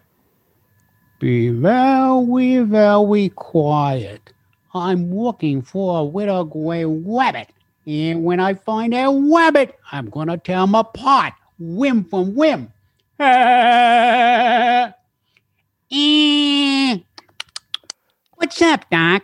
Be 1.19 1.49
very, 1.49 2.60
very 2.60 3.30
quiet. 3.30 4.32
I'm 4.73 5.13
looking 5.13 5.62
for 5.62 5.99
a 5.99 6.04
little 6.04 6.45
gray 6.45 6.86
rabbit. 6.86 7.49
And 7.88 8.23
when 8.23 8.39
I 8.39 8.54
find 8.54 8.93
a 8.93 9.10
rabbit, 9.10 9.75
I'm 9.91 10.10
going 10.10 10.28
to 10.28 10.38
tear 10.38 10.60
him 10.60 10.75
apart, 10.75 11.34
whim 11.60 12.06
from 12.06 12.36
whim. 12.36 12.71
Eh. 15.91 16.97
What's 18.36 18.62
up, 18.62 18.89
Doc? 18.89 19.23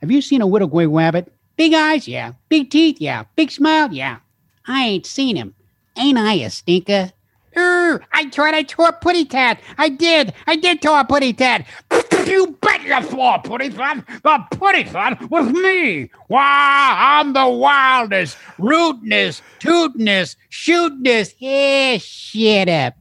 Have 0.00 0.10
you 0.10 0.22
seen 0.22 0.40
a 0.40 0.46
little 0.46 0.66
gray 0.66 0.86
rabbit? 0.86 1.32
Big 1.56 1.74
eyes? 1.74 2.08
Yeah. 2.08 2.32
Big 2.48 2.70
teeth? 2.70 2.96
Yeah. 2.98 3.24
Big 3.36 3.50
smile? 3.50 3.92
Yeah. 3.92 4.18
I 4.66 4.86
ain't 4.86 5.06
seen 5.06 5.36
him. 5.36 5.54
Ain't 5.98 6.16
I 6.16 6.34
a 6.34 6.50
stinker? 6.50 7.12
Er, 7.56 8.00
I 8.12 8.26
tried. 8.30 8.54
I 8.54 8.62
tore 8.62 8.88
a 8.88 8.92
putty 8.92 9.24
tat. 9.24 9.60
I 9.78 9.88
did. 9.88 10.32
I 10.46 10.54
did 10.54 10.80
tore 10.80 11.00
a 11.00 11.04
putty 11.04 11.32
tat. 11.32 11.66
You 12.28 12.58
bet 12.60 12.82
you 12.82 13.02
saw 13.04 13.36
a 13.36 13.38
putty 13.38 13.70
tat. 13.70 14.04
The 14.22 14.44
putty 14.50 14.84
tat 14.84 15.30
was 15.30 15.50
me. 15.50 16.10
Why, 16.26 16.94
I'm 16.98 17.32
the 17.32 17.48
wildest, 17.48 18.36
rudeness, 18.58 19.40
tootinest, 19.60 20.36
shootinest. 20.50 21.36
Yeah, 21.38 21.96
shut 21.96 22.68
up. 22.68 22.94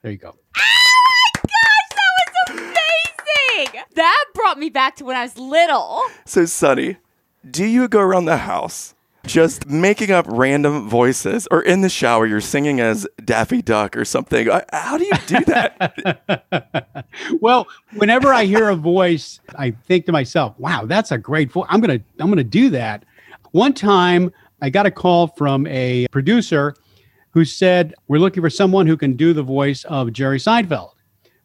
There 0.00 0.12
you 0.12 0.16
go. 0.16 0.34
Oh 0.56 1.02
my 1.34 1.40
gosh, 1.42 1.88
that 1.90 2.56
was 2.56 2.58
amazing. 2.58 3.82
That 3.96 4.24
brought 4.34 4.58
me 4.58 4.70
back 4.70 4.96
to 4.96 5.04
when 5.04 5.16
I 5.16 5.24
was 5.24 5.36
little. 5.36 6.02
So, 6.24 6.46
Sonny, 6.46 6.96
do 7.50 7.66
you 7.66 7.86
go 7.86 8.00
around 8.00 8.24
the 8.24 8.38
house 8.38 8.94
just 9.26 9.68
making 9.68 10.10
up 10.10 10.26
random 10.28 10.88
voices, 10.88 11.46
or 11.50 11.62
in 11.62 11.80
the 11.80 11.88
shower 11.88 12.26
you're 12.26 12.40
singing 12.40 12.80
as 12.80 13.06
Daffy 13.24 13.62
Duck 13.62 13.96
or 13.96 14.04
something? 14.04 14.48
Uh, 14.48 14.62
how 14.72 14.98
do 14.98 15.04
you 15.04 15.12
do 15.26 15.44
that? 15.46 17.06
well, 17.40 17.66
whenever 17.94 18.32
I 18.32 18.44
hear 18.44 18.68
a 18.68 18.76
voice, 18.76 19.40
I 19.56 19.70
think 19.70 20.06
to 20.06 20.12
myself, 20.12 20.58
"Wow, 20.58 20.86
that's 20.86 21.12
a 21.12 21.18
great 21.18 21.52
voice. 21.52 21.66
I'm 21.68 21.80
gonna, 21.80 22.00
I'm 22.18 22.28
gonna 22.28 22.44
do 22.44 22.70
that." 22.70 23.04
One 23.52 23.72
time, 23.72 24.32
I 24.60 24.70
got 24.70 24.86
a 24.86 24.90
call 24.90 25.28
from 25.28 25.66
a 25.66 26.06
producer 26.08 26.74
who 27.30 27.44
said, 27.44 27.94
"We're 28.08 28.18
looking 28.18 28.42
for 28.42 28.50
someone 28.50 28.86
who 28.86 28.96
can 28.96 29.14
do 29.14 29.32
the 29.32 29.42
voice 29.42 29.84
of 29.84 30.12
Jerry 30.12 30.38
Seinfeld." 30.38 30.90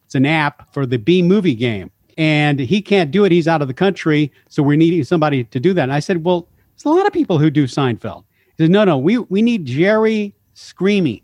It's 0.04 0.14
an 0.14 0.26
app 0.26 0.72
for 0.72 0.86
the 0.86 0.96
Bee 0.98 1.22
Movie 1.22 1.54
game, 1.54 1.90
and 2.16 2.58
he 2.58 2.82
can't 2.82 3.10
do 3.10 3.24
it. 3.24 3.32
He's 3.32 3.46
out 3.46 3.62
of 3.62 3.68
the 3.68 3.74
country, 3.74 4.32
so 4.48 4.62
we're 4.62 4.76
needing 4.76 5.04
somebody 5.04 5.44
to 5.44 5.60
do 5.60 5.72
that. 5.74 5.82
And 5.84 5.92
I 5.92 6.00
said, 6.00 6.24
"Well, 6.24 6.48
there's 6.78 6.92
a 6.92 6.96
lot 6.96 7.06
of 7.06 7.12
people 7.12 7.38
who 7.38 7.50
do 7.50 7.64
Seinfeld." 7.64 8.24
He 8.56 8.64
said, 8.64 8.70
"No, 8.70 8.84
no, 8.84 8.96
we 8.96 9.18
we 9.18 9.42
need 9.42 9.66
Jerry 9.66 10.34
screaming." 10.54 11.20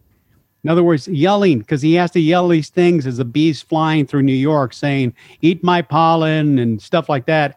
In 0.64 0.70
other 0.70 0.82
words, 0.82 1.06
yelling 1.08 1.58
because 1.58 1.82
he 1.82 1.94
has 1.94 2.10
to 2.12 2.20
yell 2.20 2.48
these 2.48 2.70
things 2.70 3.06
as 3.06 3.18
the 3.18 3.24
bees 3.24 3.60
flying 3.60 4.06
through 4.06 4.22
New 4.22 4.32
York, 4.32 4.72
saying 4.72 5.14
"Eat 5.42 5.62
my 5.62 5.82
pollen" 5.82 6.58
and 6.58 6.80
stuff 6.80 7.08
like 7.08 7.26
that. 7.26 7.56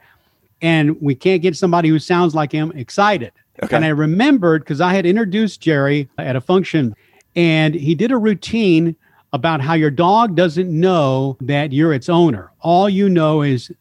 And 0.61 0.99
we 1.01 1.15
can't 1.15 1.41
get 1.41 1.55
somebody 1.55 1.89
who 1.89 1.99
sounds 1.99 2.35
like 2.35 2.51
him 2.51 2.71
excited. 2.75 3.31
Okay. 3.63 3.75
And 3.75 3.85
I 3.85 3.89
remembered 3.89 4.63
because 4.63 4.81
I 4.81 4.93
had 4.93 5.05
introduced 5.05 5.61
Jerry 5.61 6.09
at 6.17 6.35
a 6.35 6.41
function, 6.41 6.95
and 7.35 7.73
he 7.73 7.95
did 7.95 8.11
a 8.11 8.17
routine 8.17 8.95
about 9.33 9.61
how 9.61 9.73
your 9.73 9.91
dog 9.91 10.35
doesn't 10.35 10.69
know 10.69 11.37
that 11.41 11.71
you're 11.73 11.93
its 11.93 12.09
owner. 12.09 12.51
All 12.61 12.89
you 12.89 13.09
know 13.09 13.41
is 13.41 13.71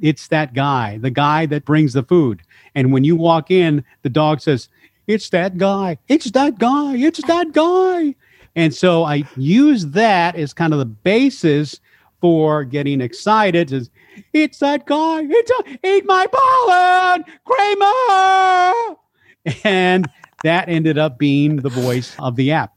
it's 0.00 0.28
that 0.28 0.54
guy, 0.54 0.98
the 0.98 1.10
guy 1.10 1.46
that 1.46 1.64
brings 1.64 1.92
the 1.92 2.02
food. 2.02 2.42
And 2.74 2.92
when 2.92 3.04
you 3.04 3.16
walk 3.16 3.50
in, 3.50 3.84
the 4.02 4.10
dog 4.10 4.40
says, 4.40 4.68
It's 5.06 5.28
that 5.30 5.58
guy. 5.58 5.98
It's 6.08 6.30
that 6.32 6.58
guy. 6.58 6.96
It's 6.96 7.22
that 7.26 7.52
guy. 7.52 8.14
And 8.56 8.74
so 8.74 9.04
I 9.04 9.24
use 9.36 9.86
that 9.86 10.36
as 10.36 10.52
kind 10.52 10.72
of 10.72 10.78
the 10.78 10.84
basis 10.84 11.80
for 12.20 12.64
getting 12.64 13.00
excited. 13.00 13.70
Says, 13.70 13.90
it's 14.32 14.58
that 14.58 14.86
guy. 14.86 15.22
It's 15.28 15.50
a, 15.50 15.86
eat 15.86 16.04
my 16.06 16.26
pollen, 16.26 17.24
Kramer. 17.44 18.96
And 19.64 20.08
that 20.42 20.68
ended 20.68 20.98
up 20.98 21.18
being 21.18 21.56
the 21.56 21.68
voice 21.68 22.14
of 22.18 22.36
the 22.36 22.52
app. 22.52 22.74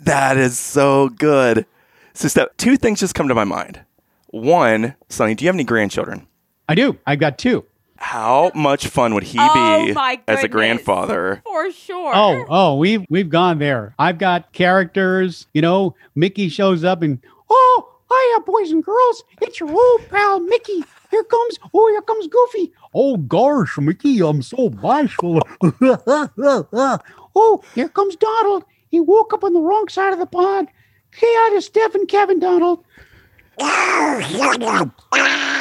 That 0.00 0.36
is 0.36 0.58
so 0.58 1.10
good. 1.10 1.66
So, 2.14 2.28
Steph, 2.28 2.48
two 2.56 2.76
things 2.76 3.00
just 3.00 3.14
come 3.14 3.28
to 3.28 3.34
my 3.34 3.44
mind. 3.44 3.80
One, 4.28 4.94
Sonny, 5.08 5.34
do 5.34 5.44
you 5.44 5.48
have 5.48 5.54
any 5.54 5.64
grandchildren? 5.64 6.26
I 6.70 6.76
do. 6.76 6.96
I've 7.04 7.18
got 7.18 7.36
two. 7.36 7.64
How 7.96 8.52
much 8.54 8.86
fun 8.86 9.12
would 9.14 9.24
he 9.24 9.38
Oh, 9.40 9.86
be 9.86 10.20
as 10.28 10.44
a 10.44 10.48
grandfather? 10.48 11.42
For 11.44 11.72
sure. 11.72 12.12
Oh, 12.14 12.46
oh, 12.48 12.76
we've 12.76 13.04
we've 13.10 13.28
gone 13.28 13.58
there. 13.58 13.92
I've 13.98 14.18
got 14.18 14.52
characters. 14.52 15.48
You 15.52 15.62
know, 15.62 15.96
Mickey 16.14 16.48
shows 16.48 16.84
up 16.84 17.02
and 17.02 17.18
oh, 17.50 17.92
hiya, 18.08 18.44
boys 18.44 18.70
and 18.70 18.84
girls. 18.84 19.24
It's 19.42 19.58
your 19.58 19.68
old 19.68 20.08
pal 20.10 20.38
Mickey. 20.38 20.84
Here 21.10 21.24
comes 21.24 21.58
oh, 21.74 21.88
here 21.90 22.02
comes 22.02 22.28
Goofy. 22.28 22.72
Oh 22.94 23.16
gosh, 23.16 23.76
Mickey, 23.78 24.20
I'm 24.22 24.40
so 24.40 24.70
bashful. 24.70 25.42
oh, 27.34 27.62
here 27.74 27.88
comes 27.88 28.14
Donald. 28.14 28.64
He 28.92 29.00
woke 29.00 29.34
up 29.34 29.42
on 29.42 29.54
the 29.54 29.60
wrong 29.60 29.88
side 29.88 30.12
of 30.12 30.20
the 30.20 30.26
pond. 30.26 30.68
Say 31.10 31.26
hi 31.28 31.54
to 31.56 31.62
Steph 31.62 31.96
and 31.96 32.06
Kevin, 32.06 32.38
Donald. 32.38 32.84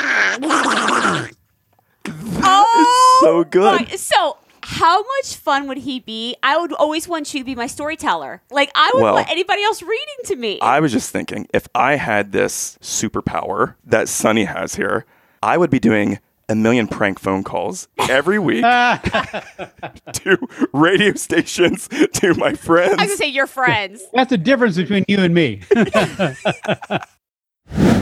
Oh, 2.42 3.20
so 3.22 3.44
good. 3.44 3.89
my- 3.89 3.96
so, 3.96 4.38
how 4.63 5.02
much 5.02 5.36
fun 5.36 5.68
would 5.68 5.78
he 5.80 6.00
be? 6.00 6.36
I 6.44 6.58
would 6.58 6.74
always 6.74 7.08
want 7.08 7.34
you 7.34 7.39
to 7.42 7.46
be 7.46 7.56
my 7.56 7.68
storyteller. 7.68 8.42
Like, 8.52 8.72
I 8.76 8.92
would 8.94 9.04
Well, 9.04 9.13
want 9.15 9.30
anybody 9.30 9.63
else 9.63 9.82
reading 9.82 10.15
to 10.26 10.36
me. 10.36 10.60
I 10.62 10.80
was 10.80 10.92
just 10.92 11.12
thinking, 11.12 11.48
if 11.54 11.68
I 11.76 11.96
had 11.96 12.32
this 12.32 12.78
superpower 12.82 13.76
that 13.86 14.10
Sonny 14.10 14.46
has 14.46 14.76
here, 14.76 15.06
I 15.42 15.58
would 15.58 15.70
be 15.70 15.80
doing 15.80 16.20
a 16.48 16.56
million 16.56 16.88
prank 16.88 17.20
phone 17.20 17.44
calls 17.44 17.88
every 18.10 18.39
week 18.50 18.63
to 18.63 20.38
radio 20.74 21.13
stations, 21.13 21.88
to 22.13 22.34
my 22.36 22.54
friends. 22.54 22.96
I 22.98 23.04
was 23.04 23.08
going 23.08 23.10
to 23.10 23.18
say, 23.18 23.28
your 23.28 23.48
friends. 23.48 24.02
That's 24.13 24.30
the 24.32 24.38
difference 24.38 24.78
between 24.78 25.06
you 25.08 25.20
and 25.20 25.34
me. 25.34 25.62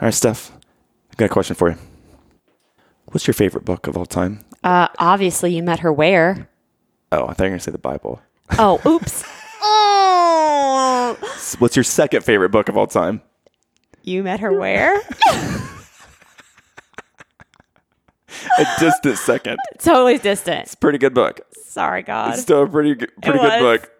All 0.00 0.06
right, 0.06 0.14
Steph, 0.14 0.50
I 1.10 1.14
got 1.16 1.26
a 1.26 1.28
question 1.28 1.54
for 1.56 1.70
you. 1.70 1.76
What's 3.06 3.26
your 3.26 3.34
favorite 3.34 3.64
book 3.64 3.86
of 3.86 3.96
all 3.96 4.06
time? 4.06 4.40
Uh, 4.64 4.88
obviously, 4.98 5.54
you 5.54 5.62
met 5.62 5.80
her 5.80 5.92
where? 5.92 6.48
Oh, 7.12 7.26
I 7.28 7.32
thought 7.34 7.38
you 7.40 7.44
were 7.44 7.48
going 7.50 7.58
to 7.58 7.64
say 7.64 7.70
the 7.70 7.78
Bible. 7.78 8.20
Oh, 8.58 8.80
oops. 8.86 9.22
oh, 9.62 11.16
What's 11.58 11.76
your 11.76 11.84
second 11.84 12.22
favorite 12.24 12.50
book 12.50 12.68
of 12.68 12.76
all 12.76 12.86
time? 12.86 13.22
you 14.02 14.22
met 14.22 14.40
her 14.40 14.52
where? 14.52 15.00
A 18.58 18.66
distant 18.78 19.16
second. 19.18 19.58
totally 19.78 20.18
distant. 20.18 20.64
It's 20.64 20.74
a 20.74 20.76
pretty 20.76 20.98
good 20.98 21.14
book. 21.14 21.40
Sorry, 21.64 22.02
God. 22.02 22.34
It's 22.34 22.42
still 22.42 22.64
a 22.64 22.68
pretty 22.68 22.94
good, 22.94 23.10
pretty 23.22 23.38
good 23.38 23.60
book. 23.60 23.90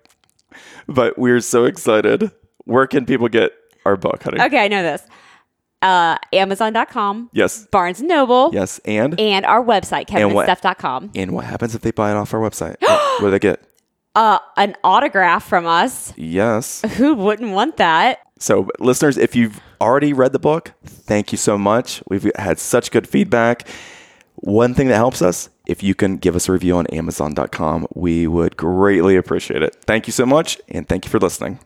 But 0.86 1.18
we're 1.18 1.40
so 1.40 1.64
excited. 1.64 2.30
Where 2.64 2.86
can 2.86 3.06
people 3.06 3.28
get 3.28 3.52
our 3.86 3.96
book, 3.96 4.22
honey? 4.22 4.40
Okay, 4.42 4.58
I 4.64 4.68
know 4.68 4.82
this. 4.82 5.02
Uh, 5.84 6.16
Amazon.com, 6.32 7.28
Yes. 7.32 7.66
Barnes 7.70 8.00
and 8.00 8.08
Noble, 8.08 8.50
Yes. 8.52 8.80
And 8.86 9.20
and 9.20 9.44
our 9.44 9.62
website, 9.62 10.10
what- 10.34 10.46
kevinandsteph.com. 10.48 11.10
and 11.14 11.32
what 11.32 11.44
happens 11.44 11.74
if 11.74 11.82
they 11.82 11.90
buy 11.90 12.10
it 12.10 12.16
off 12.16 12.32
our 12.32 12.40
website? 12.40 12.76
what 12.80 13.00
what 13.22 13.26
do 13.28 13.30
they 13.30 13.38
get? 13.38 13.62
Uh, 14.16 14.38
an 14.56 14.76
autograph 14.84 15.44
from 15.46 15.66
us. 15.66 16.12
Yes. 16.16 16.82
Who 16.96 17.14
wouldn't 17.14 17.50
want 17.50 17.76
that? 17.78 18.20
So, 18.38 18.68
listeners, 18.78 19.16
if 19.18 19.34
you've 19.36 19.60
already 19.80 20.12
read 20.12 20.32
the 20.32 20.38
book, 20.38 20.72
thank 20.84 21.32
you 21.32 21.38
so 21.38 21.58
much. 21.58 22.02
We've 22.08 22.30
had 22.36 22.58
such 22.58 22.90
good 22.90 23.08
feedback. 23.08 23.66
One 24.36 24.72
thing 24.74 24.88
that 24.88 24.96
helps 24.96 25.20
us, 25.22 25.48
if 25.66 25.82
you 25.82 25.94
can 25.94 26.16
give 26.18 26.36
us 26.36 26.48
a 26.48 26.52
review 26.52 26.76
on 26.76 26.86
Amazon.com, 26.88 27.86
we 27.94 28.26
would 28.26 28.56
greatly 28.56 29.16
appreciate 29.16 29.62
it. 29.62 29.76
Thank 29.86 30.06
you 30.06 30.12
so 30.12 30.26
much, 30.26 30.60
and 30.68 30.88
thank 30.88 31.04
you 31.04 31.10
for 31.10 31.18
listening. 31.18 31.58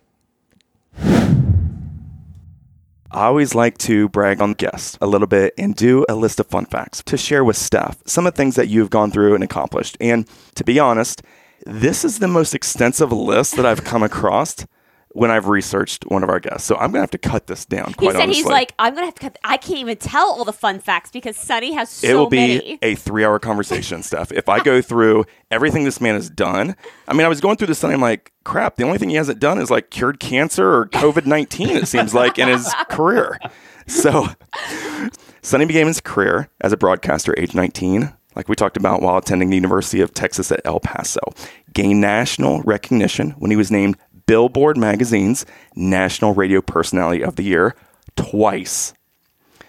I 3.11 3.25
always 3.25 3.55
like 3.55 3.79
to 3.79 4.11
brag 4.11 4.42
on 4.42 4.53
guests 4.53 4.99
a 5.01 5.07
little 5.07 5.27
bit 5.27 5.55
and 5.57 5.75
do 5.75 6.05
a 6.11 6.14
list 6.14 6.40
of 6.40 6.47
fun 6.47 6.66
facts 6.66 7.03
to 7.05 7.16
share 7.16 7.42
with 7.42 7.57
Steph, 7.57 7.97
some 8.05 8.27
of 8.27 8.35
the 8.35 8.37
things 8.37 8.55
that 8.57 8.68
you've 8.68 8.90
gone 8.90 9.11
through 9.11 9.35
and 9.35 9.42
accomplished. 9.42 9.97
And 9.99 10.29
to 10.57 10.64
be 10.64 10.79
honest, 10.79 11.23
this 11.64 12.05
is 12.05 12.18
the 12.18 12.29
most 12.29 12.55
extensive 12.55 13.11
list 13.11 13.57
that 13.57 13.64
I've 13.64 13.83
come 13.83 14.03
across 14.03 14.66
when 15.12 15.31
I've 15.31 15.49
researched 15.49 16.05
one 16.09 16.23
of 16.23 16.29
our 16.29 16.38
guests. 16.40 16.66
So 16.66 16.75
I'm 16.77 16.92
going 16.92 16.94
to 16.94 17.01
have 17.01 17.11
to 17.12 17.18
cut 17.18 17.47
this 17.47 17.64
down 17.64 17.94
He 17.99 18.07
said 18.07 18.16
honestly. 18.16 18.35
he's 18.35 18.44
like, 18.47 18.75
I'm 18.79 18.94
gonna 18.94 19.07
have 19.07 19.14
to 19.14 19.21
cut. 19.21 19.38
I 19.42 19.57
can't 19.57 19.79
even 19.79 19.97
tell 19.97 20.31
all 20.31 20.44
the 20.44 20.53
fun 20.53 20.81
facts 20.81 21.11
because 21.11 21.37
Sonny 21.37 21.73
has 21.73 21.88
so 21.90 22.07
it 22.07 22.14
will 22.14 22.29
be 22.29 22.37
many. 22.37 22.79
a 22.83 22.94
three 22.94 23.25
hour 23.25 23.38
conversation, 23.38 24.03
Steph. 24.03 24.33
If 24.33 24.49
I 24.49 24.61
go 24.62 24.83
through 24.83 25.25
everything 25.51 25.85
this 25.85 26.01
man 26.01 26.14
has 26.14 26.29
done, 26.29 26.77
I 27.07 27.14
mean, 27.14 27.25
I 27.25 27.29
was 27.29 27.40
going 27.40 27.57
through 27.57 27.68
this 27.68 27.83
and 27.83 27.92
I'm 27.92 28.01
like, 28.01 28.33
crap, 28.44 28.77
the 28.77 28.85
only 28.85 28.99
thing 28.99 29.11
he 29.11 29.16
hasn't 29.16 29.40
done 29.40 29.59
is 29.59 29.71
like 29.71 29.90
cured 29.90 30.21
cancer 30.21 30.68
or 30.75 30.87
COVID 30.87 31.27
19, 31.27 31.71
it 31.71 31.88
seems 31.88 32.14
like, 32.14 32.38
in 32.38 32.49
his 32.49 32.73
career. 32.90 33.38
So, 33.87 34.27
Sonny 35.42 35.64
began 35.64 35.87
his 35.87 36.01
career 36.01 36.49
as 36.61 36.73
a 36.73 36.77
broadcaster 36.77 37.35
age 37.38 37.55
19, 37.55 38.12
like 38.35 38.49
we 38.49 38.55
talked 38.55 38.77
about 38.77 39.01
while 39.03 39.16
attending 39.16 39.49
the 39.51 39.57
University 39.57 40.01
of 40.01 40.12
Texas 40.12 40.53
at 40.53 40.61
El 40.64 40.81
Paso. 40.81 41.21
Gained 41.73 42.01
national 42.01 42.61
recognition 42.62 43.31
when 43.33 43.51
he 43.51 43.57
was 43.57 43.71
named 43.71 43.97
Billboard 44.28 44.76
Magazine's 44.76 45.46
National 45.74 46.34
Radio 46.34 46.60
Personality 46.60 47.24
of 47.24 47.36
the 47.36 47.44
Year 47.44 47.74
twice. 48.14 48.92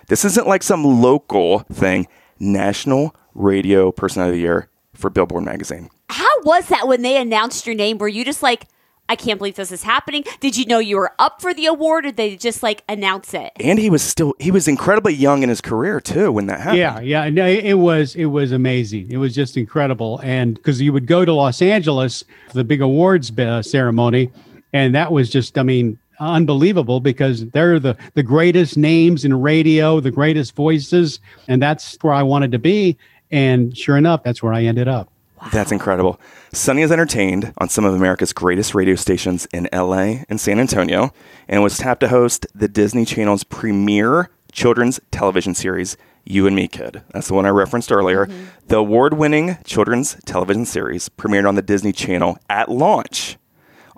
This 0.10 0.26
isn't 0.26 0.48
like 0.48 0.64
some 0.64 0.84
local 0.84 1.60
thing. 1.72 2.10
National 2.42 3.16
Radio 3.34 3.90
Personality 3.90 4.32
of 4.32 4.36
the 4.36 4.42
Year 4.42 4.70
for 4.94 5.10
Billboard 5.10 5.46
Magazine. 5.46 5.90
How 6.10 6.30
was 6.44 6.68
that 6.68 6.90
when 6.90 7.04
they 7.04 7.16
announced 7.16 7.66
your 7.66 7.76
name? 7.76 8.00
Were 8.00 8.10
you 8.10 8.26
just 8.26 8.44
like, 8.44 8.66
I 9.08 9.16
can't 9.16 9.38
believe 9.38 9.56
this 9.56 9.72
is 9.72 9.84
happening? 9.84 10.26
Did 10.42 10.58
you 10.58 10.66
know 10.66 10.80
you 10.80 10.98
were 10.98 11.14
up 11.20 11.42
for 11.42 11.54
the 11.54 11.66
award, 11.66 12.06
or 12.06 12.10
did 12.10 12.18
they 12.18 12.36
just 12.36 12.62
like 12.62 12.84
announce 12.90 13.34
it? 13.34 13.54
And 13.62 13.80
he 13.80 13.90
was 13.90 14.04
still 14.04 14.36
he 14.40 14.52
was 14.52 14.68
incredibly 14.68 15.14
young 15.14 15.42
in 15.42 15.48
his 15.48 15.62
career 15.62 16.02
too 16.02 16.34
when 16.34 16.48
that 16.48 16.60
happened. 16.60 16.80
Yeah, 16.80 17.00
yeah, 17.00 17.30
no, 17.30 17.46
it 17.48 17.76
was 17.76 18.14
it 18.16 18.26
was 18.26 18.52
amazing. 18.52 19.10
It 19.10 19.18
was 19.18 19.34
just 19.34 19.56
incredible, 19.56 20.20
and 20.22 20.56
because 20.56 20.82
you 20.82 20.92
would 20.92 21.08
go 21.08 21.24
to 21.24 21.34
Los 21.34 21.62
Angeles 21.62 22.26
for 22.50 22.58
the 22.58 22.64
big 22.66 22.82
awards 22.82 23.32
uh, 23.40 23.64
ceremony, 23.64 24.32
and 24.74 24.96
that 24.96 25.12
was 25.12 25.30
just, 25.30 25.58
I 25.58 25.64
mean, 25.64 25.98
unbelievable 26.20 27.00
because 27.00 27.46
they're 27.52 27.80
the 27.80 27.96
the 28.14 28.24
greatest 28.24 28.78
names 28.78 29.26
in 29.26 29.40
radio, 29.40 30.00
the 30.00 30.12
greatest 30.12 30.56
voices, 30.56 31.20
and 31.48 31.62
that's 31.62 31.98
where 32.02 32.14
I 32.14 32.24
wanted 32.24 32.52
to 32.52 32.60
be. 32.60 32.98
And 33.32 33.78
sure 33.78 33.98
enough, 33.98 34.24
that's 34.24 34.42
where 34.42 34.54
I 34.54 34.64
ended 34.64 34.88
up. 34.88 35.10
That's 35.54 35.72
incredible. 35.72 36.20
Sonny 36.52 36.82
has 36.82 36.92
entertained 36.92 37.54
on 37.60 37.70
some 37.70 37.86
of 37.86 37.94
America's 37.94 38.34
greatest 38.34 38.76
radio 38.76 38.96
stations 38.96 39.48
in 39.54 39.70
LA 39.72 40.24
and 40.28 40.40
San 40.40 40.60
Antonio 40.60 41.14
and 41.48 41.64
was 41.64 41.78
tapped 41.78 42.02
to 42.02 42.10
host 42.10 42.46
the 42.54 42.68
Disney 42.68 43.06
Channel's 43.06 43.46
premier 43.46 44.30
children's 44.52 45.00
television 45.12 45.56
series, 45.56 45.96
You 46.26 46.46
and 46.46 46.56
Me 46.56 46.68
Kid. 46.68 47.04
That's 47.14 47.30
the 47.30 47.36
one 47.36 47.46
I 47.46 47.50
referenced 47.50 47.92
earlier. 47.92 48.26
Mm-hmm. 48.26 48.46
The 48.68 48.78
award 48.78 49.14
winning 49.14 49.58
children's 49.64 50.18
television 50.26 50.66
series 50.66 51.08
premiered 51.08 51.48
on 51.48 51.56
the 51.56 51.62
Disney 51.62 51.94
Channel 51.94 52.38
at 52.50 52.70
launch 52.70 53.38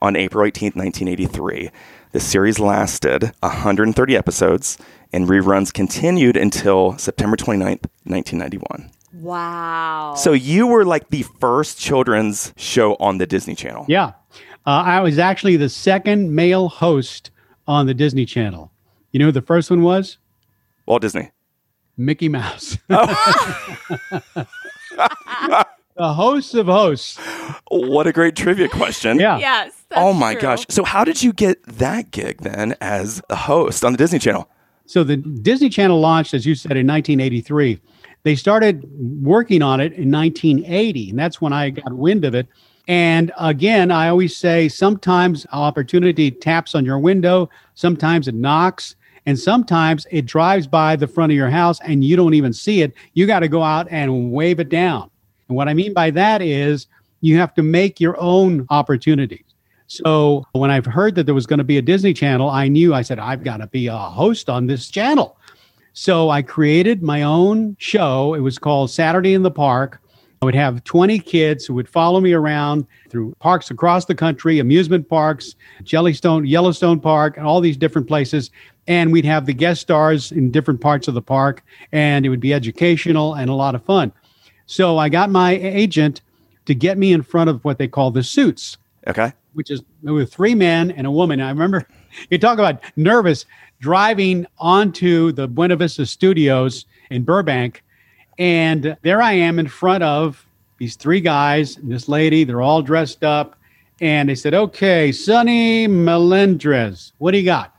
on 0.02 0.16
April 0.16 0.50
18th, 0.50 0.76
1983. 0.76 1.70
The 2.12 2.20
series 2.20 2.60
lasted 2.60 3.32
130 3.42 4.18
episodes 4.18 4.78
and 5.14 5.28
reruns 5.28 5.74
continued 5.74 6.38
until 6.38 6.98
September 6.98 7.38
29th, 7.38 7.86
1991. 8.04 8.92
Wow. 9.14 10.16
So 10.18 10.34
you 10.34 10.68
were 10.68 10.86
like 10.86 11.10
the 11.10 11.24
first 11.40 11.80
children's 11.80 12.54
show 12.58 12.96
on 12.96 13.18
the 13.18 13.26
Disney 13.26 13.56
Channel. 13.56 13.86
Yeah, 13.88 14.14
uh, 14.66 14.84
I 14.86 15.02
was 15.02 15.20
actually 15.20 15.58
the 15.58 15.70
second 15.70 16.34
male 16.34 16.70
host 16.70 17.32
on 17.68 17.88
the 17.88 17.94
Disney 17.94 18.26
Channel. 18.26 18.72
You 19.12 19.20
know 19.20 19.26
who 19.26 19.32
the 19.32 19.42
first 19.42 19.70
one 19.70 19.82
was? 19.82 20.18
Walt 20.86 21.02
Disney. 21.02 21.32
Mickey 21.98 22.30
Mouse. 22.30 22.78
the 26.02 26.14
host 26.14 26.56
of 26.56 26.66
hosts. 26.66 27.20
What 27.68 28.08
a 28.08 28.12
great 28.12 28.36
trivia 28.36 28.68
question. 28.68 29.20
Yeah. 29.20 29.38
yes. 29.38 29.72
Oh 29.92 30.14
my 30.14 30.34
true. 30.34 30.42
gosh. 30.42 30.66
So 30.68 30.84
how 30.84 31.04
did 31.04 31.22
you 31.22 31.32
get 31.32 31.62
that 31.64 32.10
gig 32.10 32.40
then 32.40 32.76
as 32.82 33.22
a 33.30 33.36
host 33.36 33.86
on 33.86 33.92
the 33.92 34.00
Disney 34.00 34.18
Channel? 34.18 34.50
So 34.88 35.04
the 35.04 35.18
Disney 35.18 35.70
Channel 35.70 36.00
launched, 36.00 36.34
as 36.34 36.44
you 36.44 36.56
said, 36.56 36.72
in 36.72 36.88
1983. 36.88 37.80
They 38.24 38.36
started 38.36 38.84
working 39.22 39.62
on 39.62 39.80
it 39.80 39.94
in 39.94 40.10
1980, 40.10 41.12
and 41.12 41.20
that's 41.20 41.40
when 41.40 41.54
I 41.54 41.70
got 41.70 41.94
wind 41.94 42.26
of 42.26 42.34
it. 42.34 42.48
And 42.88 43.32
again, 43.38 43.92
I 43.92 44.10
always 44.10 44.36
say 44.36 44.70
sometimes 44.70 45.46
opportunity 45.52 46.32
taps 46.32 46.74
on 46.74 46.84
your 46.84 46.98
window, 46.98 47.48
sometimes 47.76 48.28
it 48.28 48.34
knocks, 48.34 48.96
and 49.28 49.38
sometimes 49.38 50.08
it 50.10 50.26
drives 50.26 50.66
by 50.66 50.96
the 50.96 51.08
front 51.08 51.32
of 51.32 51.36
your 51.36 51.52
house 51.52 51.80
and 51.82 52.04
you 52.04 52.16
don't 52.16 52.34
even 52.34 52.54
see 52.54 52.82
it. 52.82 52.92
You 53.14 53.28
got 53.28 53.42
to 53.42 53.48
go 53.48 53.62
out 53.62 53.88
and 53.92 54.32
wave 54.32 54.60
it 54.60 54.70
down. 54.70 55.12
And 55.52 55.58
what 55.58 55.68
I 55.68 55.74
mean 55.74 55.94
by 55.94 56.12
that 56.12 56.42
is 56.42 56.88
you 57.20 57.36
have 57.36 57.54
to 57.56 57.62
make 57.62 58.00
your 58.00 58.18
own 58.22 58.66
opportunities. 58.70 59.44
So 59.88 60.46
when 60.54 60.72
I've 60.72 60.86
heard 60.86 61.14
that 61.16 61.26
there 61.26 61.36
was 61.36 61.46
going 61.46 61.58
to 61.58 61.66
be 61.66 61.78
a 61.78 61.82
Disney 61.82 62.14
Channel, 62.14 62.50
I 62.50 62.70
knew 62.70 62.94
I 62.94 63.02
said, 63.02 63.20
I've 63.20 63.44
got 63.44 63.58
to 63.58 63.68
be 63.68 63.88
a 63.88 63.98
host 63.98 64.50
on 64.50 64.68
this 64.68 64.90
channel. 64.90 65.38
So 65.92 66.30
I 66.30 66.42
created 66.42 67.04
my 67.04 67.24
own 67.24 67.76
show. 67.80 68.34
It 68.34 68.40
was 68.40 68.58
called 68.58 68.92
Saturday 68.92 69.34
in 69.34 69.44
the 69.44 69.52
Park. 69.52 70.00
I 70.42 70.46
would 70.46 70.56
have 70.56 70.86
20 70.86 71.20
kids 71.20 71.66
who 71.66 71.74
would 71.74 71.90
follow 71.90 72.22
me 72.22 72.32
around 72.32 72.88
through 73.10 73.36
parks 73.40 73.72
across 73.72 74.06
the 74.06 74.16
country, 74.16 74.60
amusement 74.60 75.10
parks, 75.10 75.56
Jellystone, 75.84 76.48
Yellowstone 76.48 77.02
Park, 77.02 77.36
and 77.36 77.46
all 77.46 77.60
these 77.60 77.76
different 77.76 78.08
places. 78.08 78.52
And 78.88 79.12
we'd 79.12 79.26
have 79.26 79.46
the 79.46 79.54
guest 79.54 79.82
stars 79.82 80.32
in 80.32 80.50
different 80.50 80.80
parts 80.80 81.10
of 81.10 81.14
the 81.14 81.22
park, 81.22 81.62
and 81.92 82.26
it 82.26 82.30
would 82.30 82.40
be 82.40 82.54
educational 82.54 83.34
and 83.34 83.50
a 83.50 83.54
lot 83.54 83.76
of 83.76 83.84
fun. 83.84 84.14
So 84.72 84.98
I 84.98 85.10
got 85.10 85.30
my 85.30 85.52
agent 85.52 86.22
to 86.66 86.74
get 86.74 86.98
me 86.98 87.12
in 87.12 87.24
front 87.24 87.50
of 87.50 87.66
what 87.66 87.78
they 87.78 87.90
call 87.90 88.10
the 88.10 88.24
suits 88.24 88.78
Okay. 89.06 89.34
which 89.52 89.70
is 89.70 89.84
with 90.02 90.32
three 90.32 90.56
men 90.56 90.92
and 90.92 91.06
a 91.06 91.12
woman. 91.12 91.42
I 91.42 91.50
remember 91.50 91.86
you 92.30 92.38
talk 92.38 92.58
about 92.58 92.82
nervous 92.96 93.46
driving 93.82 94.46
onto 94.60 95.34
the 95.34 95.50
Buena 95.50 95.76
Vista 95.76 96.06
Studios 96.06 96.86
in 97.10 97.24
Burbank, 97.24 97.84
and 98.40 98.96
there 99.02 99.22
I 99.22 99.34
am 99.34 99.60
in 99.60 99.68
front 99.68 100.04
of 100.04 100.46
these 100.78 100.96
three 100.96 101.20
guys 101.20 101.76
and 101.76 101.92
this 101.92 102.08
lady. 102.08 102.46
They're 102.46 102.62
all 102.62 102.82
dressed 102.82 103.26
up, 103.26 103.58
and 104.00 104.30
they 104.30 104.36
said, 104.36 104.54
"Okay, 104.54 105.12
Sonny 105.12 105.86
Melendrez, 105.88 107.12
what 107.18 107.32
do 107.32 107.40
you 107.40 107.44
got?" 107.46 107.76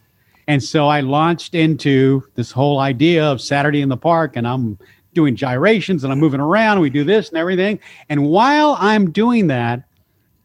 And 0.47 0.63
so 0.63 0.89
I 0.89 1.01
launched 1.01 1.55
into 1.55 2.23
this 2.35 2.51
whole 2.51 2.81
idea 2.81 3.25
of 3.25 3.41
Saturday 3.41 3.81
in 3.81 3.89
the 3.89 3.97
Park, 3.97 4.37
and 4.37 4.47
I'm 4.47 4.77
doing 5.15 5.37
gyrations 5.37 6.05
and 6.05 6.13
I'm 6.13 6.19
moving 6.19 6.41
around. 6.41 6.73
And 6.73 6.83
we 6.83 6.91
do 6.91 7.05
this 7.05 7.29
and 7.29 7.39
everything. 7.39 7.79
And 8.09 8.27
while 8.27 8.77
I'm 8.79 9.11
doing 9.11 9.47
that, 9.49 9.85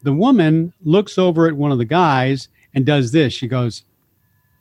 the 0.02 0.12
woman 0.12 0.72
looks 0.84 1.18
over 1.18 1.46
at 1.46 1.54
one 1.54 1.72
of 1.72 1.78
the 1.78 1.84
guys 1.84 2.48
and 2.74 2.86
does 2.86 3.12
this. 3.12 3.32
She 3.32 3.48
goes, 3.48 3.82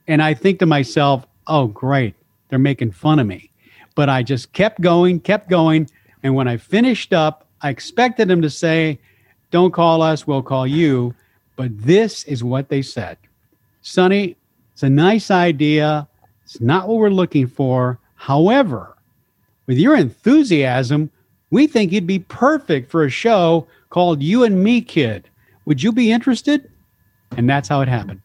and 0.08 0.22
I 0.22 0.34
think 0.34 0.60
to 0.60 0.65
myself, 0.65 1.26
oh, 1.48 1.67
great, 1.67 2.15
they're 2.50 2.60
making 2.60 2.91
fun 2.91 3.20
of 3.20 3.28
me. 3.28 3.52
But 3.96 4.10
I 4.10 4.24
just 4.24 4.54
kept 4.54 4.82
going, 4.82 5.20
kept 5.20 5.50
going. 5.50 5.89
And 6.24 6.36
when 6.36 6.48
I 6.48 6.58
finished 6.58 7.13
up, 7.13 7.48
I 7.62 7.70
expected 7.70 8.30
him 8.30 8.41
to 8.41 8.50
say, 8.50 9.00
don't 9.52 9.72
call 9.72 10.02
us, 10.02 10.28
we'll 10.28 10.41
call 10.41 10.67
you. 10.67 11.13
But 11.56 11.78
this 11.80 12.24
is 12.26 12.43
what 12.43 12.70
they 12.70 12.82
said 12.82 13.17
Sonny, 13.82 14.36
it's 14.74 14.84
a 14.84 14.89
nice 14.89 15.32
idea. 15.32 16.08
It's 16.43 16.62
not 16.62 16.88
what 16.88 16.98
we're 16.98 17.10
looking 17.10 17.48
for. 17.48 18.00
However, 18.15 18.96
with 19.67 19.77
your 19.77 19.95
enthusiasm, 19.95 21.12
we 21.51 21.67
think 21.67 21.91
you'd 21.91 22.08
be 22.08 22.19
perfect 22.19 22.89
for 22.89 23.03
a 23.03 23.10
show 23.10 23.67
called 23.89 24.21
You 24.21 24.43
and 24.43 24.63
Me 24.63 24.82
Kid. 24.82 25.30
Would 25.65 25.84
you 25.84 25.91
be 25.91 26.12
interested? 26.12 26.69
And 27.36 27.49
that's 27.49 27.67
how 27.67 27.82
it 27.82 27.88
happened. 27.88 28.21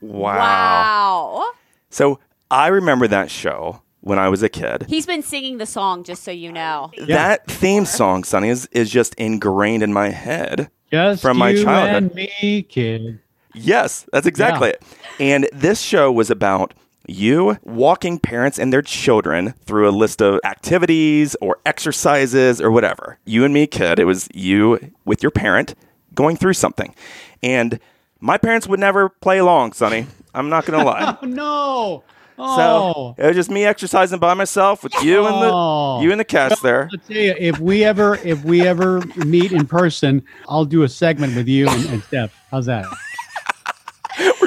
Wow. 0.00 0.36
Wow. 0.36 1.50
So 1.90 2.18
I 2.50 2.68
remember 2.68 3.06
that 3.08 3.30
show 3.30 3.82
when 4.00 4.18
I 4.18 4.28
was 4.28 4.42
a 4.42 4.48
kid. 4.48 4.86
He's 4.88 5.06
been 5.06 5.22
singing 5.22 5.58
the 5.58 5.66
song, 5.66 6.04
just 6.04 6.22
so 6.22 6.30
you 6.30 6.52
know. 6.52 6.90
That 7.06 7.46
theme 7.46 7.84
song, 7.84 8.24
Sonny, 8.24 8.48
is, 8.48 8.66
is 8.72 8.90
just 8.90 9.14
ingrained 9.16 9.82
in 9.82 9.92
my 9.92 10.10
head. 10.10 10.70
Just 10.90 11.22
From 11.22 11.38
my 11.38 11.50
you 11.50 11.64
childhood. 11.64 12.02
and 12.04 12.14
me, 12.14 12.62
kid. 12.62 13.20
Yes, 13.54 14.06
that's 14.12 14.26
exactly 14.26 14.70
it. 14.70 14.82
And 15.18 15.48
this 15.52 15.80
show 15.80 16.12
was 16.12 16.30
about 16.30 16.74
you 17.08 17.56
walking 17.62 18.18
parents 18.18 18.58
and 18.58 18.72
their 18.72 18.82
children 18.82 19.54
through 19.64 19.88
a 19.88 19.90
list 19.90 20.20
of 20.20 20.40
activities 20.44 21.36
or 21.40 21.58
exercises 21.66 22.60
or 22.60 22.70
whatever. 22.70 23.18
You 23.24 23.44
and 23.44 23.54
me, 23.54 23.66
kid, 23.66 23.98
it 23.98 24.04
was 24.04 24.28
you 24.34 24.92
with 25.04 25.22
your 25.22 25.30
parent 25.30 25.74
going 26.14 26.36
through 26.36 26.54
something. 26.54 26.94
And 27.42 27.78
my 28.20 28.38
parents 28.38 28.66
would 28.66 28.80
never 28.80 29.08
play 29.08 29.38
along, 29.38 29.72
Sonny. 29.72 30.06
I'm 30.34 30.48
not 30.48 30.66
going 30.66 30.78
to 30.80 30.84
lie. 30.84 31.16
Oh 31.22 31.26
no! 31.26 32.04
So 32.38 32.44
Oh, 32.48 33.14
it 33.16 33.26
was 33.28 33.34
just 33.36 33.50
me 33.50 33.64
exercising 33.64 34.18
by 34.18 34.34
myself 34.34 34.84
with 34.84 34.92
you 35.02 35.24
and 35.24 35.34
Oh. 35.38 35.96
the 35.98 36.04
you 36.04 36.10
and 36.10 36.20
the 36.20 36.24
cast 36.24 36.62
there. 36.62 36.90
I'll 36.92 36.98
tell 36.98 37.16
you, 37.16 37.34
if 37.38 37.58
we 37.60 37.82
ever 37.82 38.16
if 38.16 38.44
we 38.44 38.60
ever 38.66 39.00
meet 39.24 39.52
in 39.52 39.66
person, 39.66 40.22
I'll 40.46 40.66
do 40.66 40.82
a 40.82 40.88
segment 40.88 41.34
with 41.34 41.48
you 41.48 41.66
and, 41.66 41.86
and 41.86 42.02
Steph. 42.02 42.34
How's 42.50 42.66
that? 42.66 42.84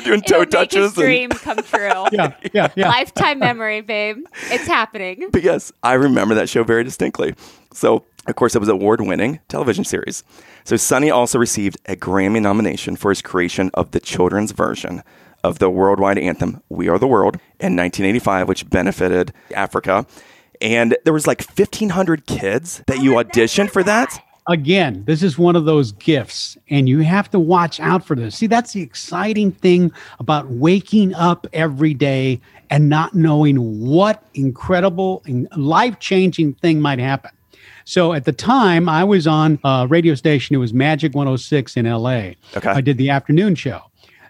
We're 0.09 0.17
doing 0.17 0.21
toe 0.21 0.41
It'll 0.41 0.59
make 0.61 0.71
his 0.71 0.93
touches. 0.93 0.97
And, 0.97 1.05
dream 1.05 1.29
come 1.29 1.57
true. 1.63 2.05
Yeah, 2.11 2.35
yeah, 2.53 2.69
yeah. 2.75 2.89
Lifetime 2.89 3.39
memory, 3.39 3.81
babe. 3.81 4.25
It's 4.49 4.67
happening. 4.67 5.29
but 5.31 5.43
yes, 5.43 5.71
I 5.83 5.93
remember 5.93 6.35
that 6.35 6.49
show 6.49 6.63
very 6.63 6.83
distinctly. 6.83 7.35
So, 7.73 8.05
of 8.27 8.35
course, 8.35 8.55
it 8.55 8.59
was 8.59 8.69
an 8.69 8.75
award 8.75 9.01
winning 9.01 9.39
television 9.47 9.83
series. 9.83 10.23
So, 10.63 10.75
Sonny 10.75 11.09
also 11.11 11.37
received 11.37 11.77
a 11.87 11.95
Grammy 11.95 12.41
nomination 12.41 12.95
for 12.95 13.09
his 13.09 13.21
creation 13.21 13.69
of 13.73 13.91
the 13.91 13.99
children's 13.99 14.51
version 14.51 15.03
of 15.43 15.59
the 15.59 15.69
worldwide 15.69 16.17
anthem, 16.17 16.61
We 16.69 16.89
Are 16.89 16.99
the 16.99 17.07
World, 17.07 17.35
in 17.59 17.75
1985, 17.75 18.47
which 18.47 18.69
benefited 18.69 19.33
Africa. 19.55 20.05
And 20.61 20.97
there 21.05 21.13
was 21.13 21.27
like 21.27 21.41
1,500 21.43 22.25
kids 22.25 22.83
that 22.87 22.97
oh 22.97 23.01
you 23.01 23.11
auditioned 23.13 23.69
for 23.71 23.83
that. 23.83 24.21
Again, 24.49 25.03
this 25.05 25.23
is 25.23 25.37
one 25.37 25.55
of 25.55 25.65
those 25.65 25.93
gifts, 25.93 26.57
and 26.69 26.89
you 26.89 26.99
have 26.99 27.29
to 27.31 27.39
watch 27.39 27.79
out 27.79 28.03
for 28.03 28.15
this. 28.15 28.35
See, 28.35 28.47
that's 28.47 28.73
the 28.73 28.81
exciting 28.81 29.51
thing 29.51 29.91
about 30.19 30.49
waking 30.49 31.13
up 31.13 31.47
every 31.53 31.93
day 31.93 32.41
and 32.69 32.89
not 32.89 33.13
knowing 33.13 33.85
what 33.85 34.23
incredible 34.33 35.21
and 35.25 35.47
life 35.55 35.99
changing 35.99 36.55
thing 36.55 36.81
might 36.81 36.99
happen. 36.99 37.31
So 37.85 38.13
at 38.13 38.25
the 38.25 38.33
time, 38.33 38.89
I 38.89 39.03
was 39.03 39.25
on 39.25 39.59
a 39.63 39.87
radio 39.87 40.15
station. 40.15 40.55
It 40.55 40.59
was 40.59 40.73
Magic 40.73 41.15
106 41.15 41.77
in 41.77 41.85
LA. 41.85 42.31
Okay. 42.55 42.69
I 42.69 42.81
did 42.81 42.97
the 42.97 43.09
afternoon 43.09 43.55
show. 43.55 43.81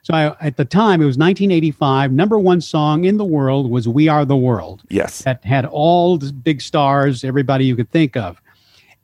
So 0.03 0.13
I, 0.13 0.35
at 0.45 0.57
the 0.57 0.63
time, 0.63 1.01
it 1.01 1.05
was 1.05 1.17
1985. 1.17 2.11
Number 2.11 2.39
one 2.39 2.61
song 2.61 3.03
in 3.03 3.17
the 3.17 3.25
world 3.25 3.69
was 3.69 3.87
"We 3.87 4.07
Are 4.07 4.23
the 4.23 4.37
World." 4.37 4.83
Yes. 4.89 5.23
that 5.23 5.43
had 5.43 5.65
all 5.65 6.17
the 6.17 6.31
big 6.31 6.61
stars, 6.61 7.25
everybody 7.25 7.65
you 7.65 7.75
could 7.75 7.91
think 7.91 8.15
of. 8.15 8.41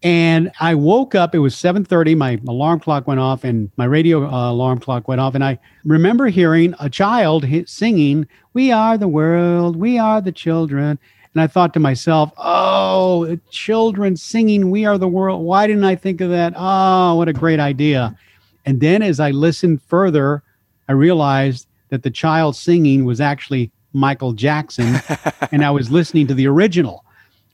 And 0.06 0.52
I 0.60 0.76
woke 0.76 1.16
up. 1.16 1.34
It 1.34 1.40
was 1.40 1.56
7:30. 1.56 2.16
My 2.16 2.40
alarm 2.48 2.80
clock 2.80 3.08
went 3.08 3.20
off, 3.20 3.44
and 3.44 3.72
my 3.76 3.86
radio 3.86 4.24
uh, 4.24 4.52
alarm 4.52 4.80
clock 4.80 5.08
went 5.08 5.20
off. 5.20 5.34
And 5.34 5.44
I 5.44 5.58
remember 5.84 6.28
hearing 6.28 6.76
a 6.80 6.92
child 6.92 7.44
hi- 7.44 7.64
singing, 7.66 8.28
"We 8.54 8.72
are 8.72 9.00
the 9.00 9.08
world. 9.08 9.76
We 9.76 9.98
are 9.98 10.22
the 10.22 10.32
children." 10.32 11.00
And 11.34 11.42
I 11.42 11.48
thought 11.48 11.74
to 11.74 11.80
myself, 11.80 12.32
"Oh, 12.38 13.36
children 13.50 14.16
singing, 14.16 14.70
"We 14.70 14.86
are 14.86 15.00
the 15.00 15.08
world." 15.08 15.44
Why 15.44 15.66
didn't 15.66 15.86
I 15.86 15.96
think 15.96 16.22
of 16.22 16.30
that? 16.30 16.54
Oh, 16.56 17.16
what 17.16 17.28
a 17.28 17.34
great 17.34 17.60
idea! 17.60 18.16
And 18.64 18.82
then, 18.82 19.02
as 19.02 19.20
I 19.20 19.32
listened 19.32 19.82
further, 19.82 20.44
I 20.88 20.92
realized 20.92 21.66
that 21.90 22.04
the 22.04 22.12
child 22.12 22.56
singing 22.56 23.06
was 23.06 23.20
actually 23.20 23.72
Michael 23.92 24.34
Jackson, 24.34 25.02
and 25.52 25.66
I 25.66 25.72
was 25.72 25.90
listening 25.90 26.28
to 26.28 26.36
the 26.36 26.46
original. 26.46 27.04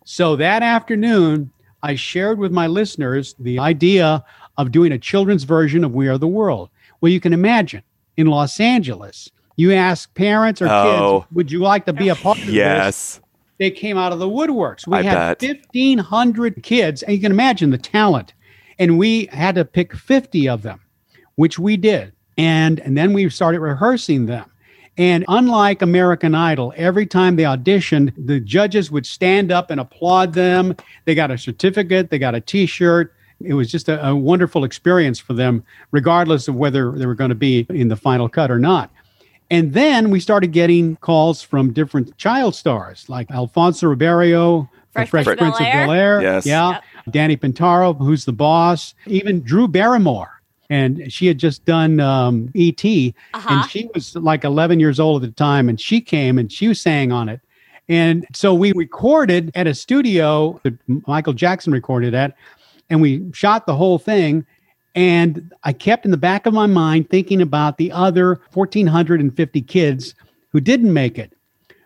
So 0.03 0.35
that 0.35 0.63
afternoon, 0.63 1.49
I 1.83 1.95
shared 1.95 2.37
with 2.39 2.51
my 2.51 2.67
listeners 2.67 3.35
the 3.39 3.59
idea 3.59 4.23
of 4.57 4.71
doing 4.71 4.91
a 4.91 4.99
children's 4.99 5.43
version 5.43 5.83
of 5.83 5.93
We 5.93 6.07
Are 6.07 6.17
the 6.17 6.27
World. 6.27 6.69
Well, 6.99 7.11
you 7.11 7.19
can 7.19 7.33
imagine 7.33 7.81
in 8.17 8.27
Los 8.27 8.59
Angeles, 8.59 9.29
you 9.55 9.73
ask 9.73 10.13
parents 10.13 10.61
or 10.61 10.67
Oh. 10.69 11.21
kids, 11.21 11.35
would 11.35 11.51
you 11.51 11.59
like 11.59 11.85
to 11.85 11.93
be 11.93 12.09
a 12.09 12.15
part 12.15 12.37
of 12.39 12.45
this? 12.45 12.53
Yes. 12.55 13.21
They 13.59 13.71
came 13.71 13.97
out 13.97 14.11
of 14.11 14.19
the 14.19 14.27
woodworks. 14.27 14.87
We 14.87 14.97
I 14.97 15.01
had 15.03 15.37
bet. 15.37 15.41
1,500 15.75 16.63
kids, 16.63 17.03
and 17.03 17.13
you 17.15 17.21
can 17.21 17.31
imagine 17.31 17.69
the 17.69 17.77
talent. 17.77 18.33
And 18.79 18.97
we 18.97 19.27
had 19.31 19.55
to 19.55 19.65
pick 19.65 19.95
50 19.95 20.49
of 20.49 20.63
them, 20.63 20.79
which 21.35 21.59
we 21.59 21.77
did. 21.77 22.11
And, 22.37 22.79
and 22.79 22.97
then 22.97 23.13
we 23.13 23.29
started 23.29 23.59
rehearsing 23.59 24.25
them. 24.25 24.45
And 24.97 25.23
unlike 25.27 25.81
American 25.81 26.35
Idol, 26.35 26.73
every 26.75 27.05
time 27.05 27.35
they 27.35 27.43
auditioned, 27.43 28.13
the 28.17 28.39
judges 28.39 28.91
would 28.91 29.05
stand 29.05 29.51
up 29.51 29.71
and 29.71 29.79
applaud 29.79 30.33
them. 30.33 30.75
They 31.05 31.15
got 31.15 31.31
a 31.31 31.37
certificate, 31.37 32.09
they 32.09 32.19
got 32.19 32.35
a 32.35 32.41
t 32.41 32.65
shirt. 32.65 33.13
It 33.43 33.53
was 33.53 33.71
just 33.71 33.89
a, 33.89 34.05
a 34.05 34.15
wonderful 34.15 34.63
experience 34.63 35.17
for 35.17 35.33
them, 35.33 35.63
regardless 35.91 36.47
of 36.47 36.55
whether 36.55 36.91
they 36.91 37.05
were 37.05 37.15
going 37.15 37.29
to 37.29 37.35
be 37.35 37.65
in 37.69 37.87
the 37.87 37.95
final 37.95 38.29
cut 38.29 38.51
or 38.51 38.59
not. 38.59 38.91
And 39.49 39.73
then 39.73 40.11
we 40.11 40.19
started 40.19 40.51
getting 40.51 40.95
calls 40.97 41.41
from 41.41 41.73
different 41.73 42.15
child 42.17 42.55
stars 42.55 43.09
like 43.09 43.29
Alfonso 43.31 43.87
Ribeiro, 43.87 44.69
Fresh 44.91 45.09
Fresh, 45.09 45.25
Prince 45.25 45.39
Prince 45.39 45.55
of 45.59 45.65
of 45.65 45.71
Bel-Air. 45.71 45.87
Bel 45.87 45.91
Air. 45.91 46.21
Yes. 46.21 46.45
Yeah. 46.45 46.69
Yep. 46.71 46.83
Danny 47.09 47.37
Pintauro, 47.37 47.97
who's 47.97 48.25
the 48.25 48.33
boss, 48.33 48.93
even 49.07 49.41
Drew 49.41 49.67
Barrymore. 49.67 50.40
And 50.71 51.11
she 51.11 51.27
had 51.27 51.37
just 51.37 51.65
done 51.65 51.99
um, 51.99 52.49
E.T. 52.53 53.13
Uh-huh. 53.33 53.47
And 53.53 53.69
she 53.69 53.89
was 53.93 54.15
like 54.15 54.45
11 54.45 54.79
years 54.79 55.01
old 55.01 55.21
at 55.23 55.29
the 55.29 55.35
time. 55.35 55.67
And 55.67 55.79
she 55.79 55.99
came 55.99 56.37
and 56.39 56.49
she 56.49 56.69
was 56.69 56.79
sang 56.79 57.11
on 57.11 57.27
it. 57.27 57.41
And 57.89 58.25
so 58.33 58.53
we 58.53 58.71
recorded 58.71 59.51
at 59.53 59.67
a 59.67 59.75
studio 59.75 60.61
that 60.63 60.73
Michael 61.07 61.33
Jackson 61.33 61.73
recorded 61.73 62.13
at, 62.13 62.37
and 62.89 63.01
we 63.01 63.29
shot 63.33 63.65
the 63.65 63.75
whole 63.75 63.99
thing. 63.99 64.45
And 64.95 65.53
I 65.65 65.73
kept 65.73 66.05
in 66.05 66.11
the 66.11 66.17
back 66.17 66.45
of 66.45 66.53
my 66.53 66.67
mind 66.67 67.09
thinking 67.09 67.41
about 67.41 67.77
the 67.77 67.91
other 67.91 68.39
1,450 68.53 69.61
kids 69.63 70.15
who 70.53 70.61
didn't 70.61 70.93
make 70.93 71.19
it. 71.19 71.33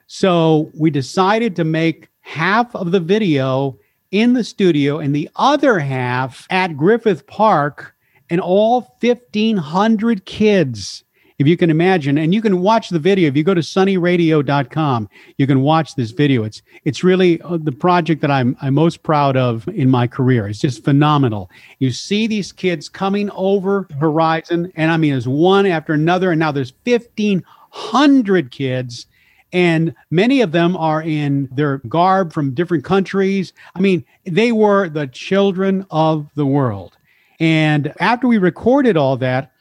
So 0.05 0.69
we 0.75 0.91
decided 0.91 1.55
to 1.55 1.63
make 1.63 2.09
half 2.21 2.75
of 2.75 2.91
the 2.91 2.99
video 2.99 3.79
in 4.11 4.33
the 4.33 4.43
studio 4.43 4.99
and 4.99 5.15
the 5.15 5.27
other 5.37 5.79
half 5.79 6.45
at 6.51 6.77
Griffith 6.77 7.25
Park. 7.25 7.94
And 8.29 8.41
all 8.41 8.95
1,500 9.01 10.25
kids 10.25 11.05
if 11.37 11.47
you 11.47 11.57
can 11.57 11.69
imagine, 11.69 12.17
and 12.17 12.33
you 12.33 12.41
can 12.41 12.61
watch 12.61 12.89
the 12.89 12.99
video. 12.99 13.27
If 13.27 13.35
you 13.35 13.43
go 13.43 13.53
to 13.53 13.61
sunnyradio.com, 13.61 15.09
you 15.37 15.47
can 15.47 15.61
watch 15.61 15.95
this 15.95 16.11
video. 16.11 16.43
It's 16.43 16.61
it's 16.85 17.03
really 17.03 17.41
uh, 17.41 17.57
the 17.57 17.73
project 17.73 18.21
that 18.21 18.31
I'm 18.31 18.55
I'm 18.61 18.73
most 18.73 19.03
proud 19.03 19.35
of 19.35 19.67
in 19.67 19.89
my 19.89 20.07
career. 20.07 20.47
It's 20.47 20.59
just 20.59 20.83
phenomenal. 20.83 21.49
You 21.79 21.91
see 21.91 22.27
these 22.27 22.51
kids 22.51 22.87
coming 22.87 23.29
over 23.31 23.87
horizon, 23.99 24.71
and 24.75 24.91
I 24.91 24.97
mean, 24.97 25.11
there's 25.11 25.27
one 25.27 25.65
after 25.65 25.93
another, 25.93 26.31
and 26.31 26.39
now 26.39 26.51
there's 26.51 26.73
1,500 26.85 28.51
kids. 28.51 29.07
And 29.53 29.95
many 30.11 30.41
of 30.41 30.51
them 30.51 30.75
are 30.75 31.01
in 31.01 31.47
their 31.51 31.77
garb 31.87 32.33
from 32.33 32.53
different 32.53 32.83
countries. 32.83 33.53
I 33.73 33.79
mean, 33.79 34.03
they 34.25 34.51
were 34.51 34.89
the 34.89 35.07
children 35.07 35.85
of 35.91 36.29
the 36.35 36.45
world. 36.45 36.94
And 37.39 37.93
after 37.99 38.27
we 38.27 38.37
recorded 38.37 38.97
all 38.97 39.17
that, 39.17 39.51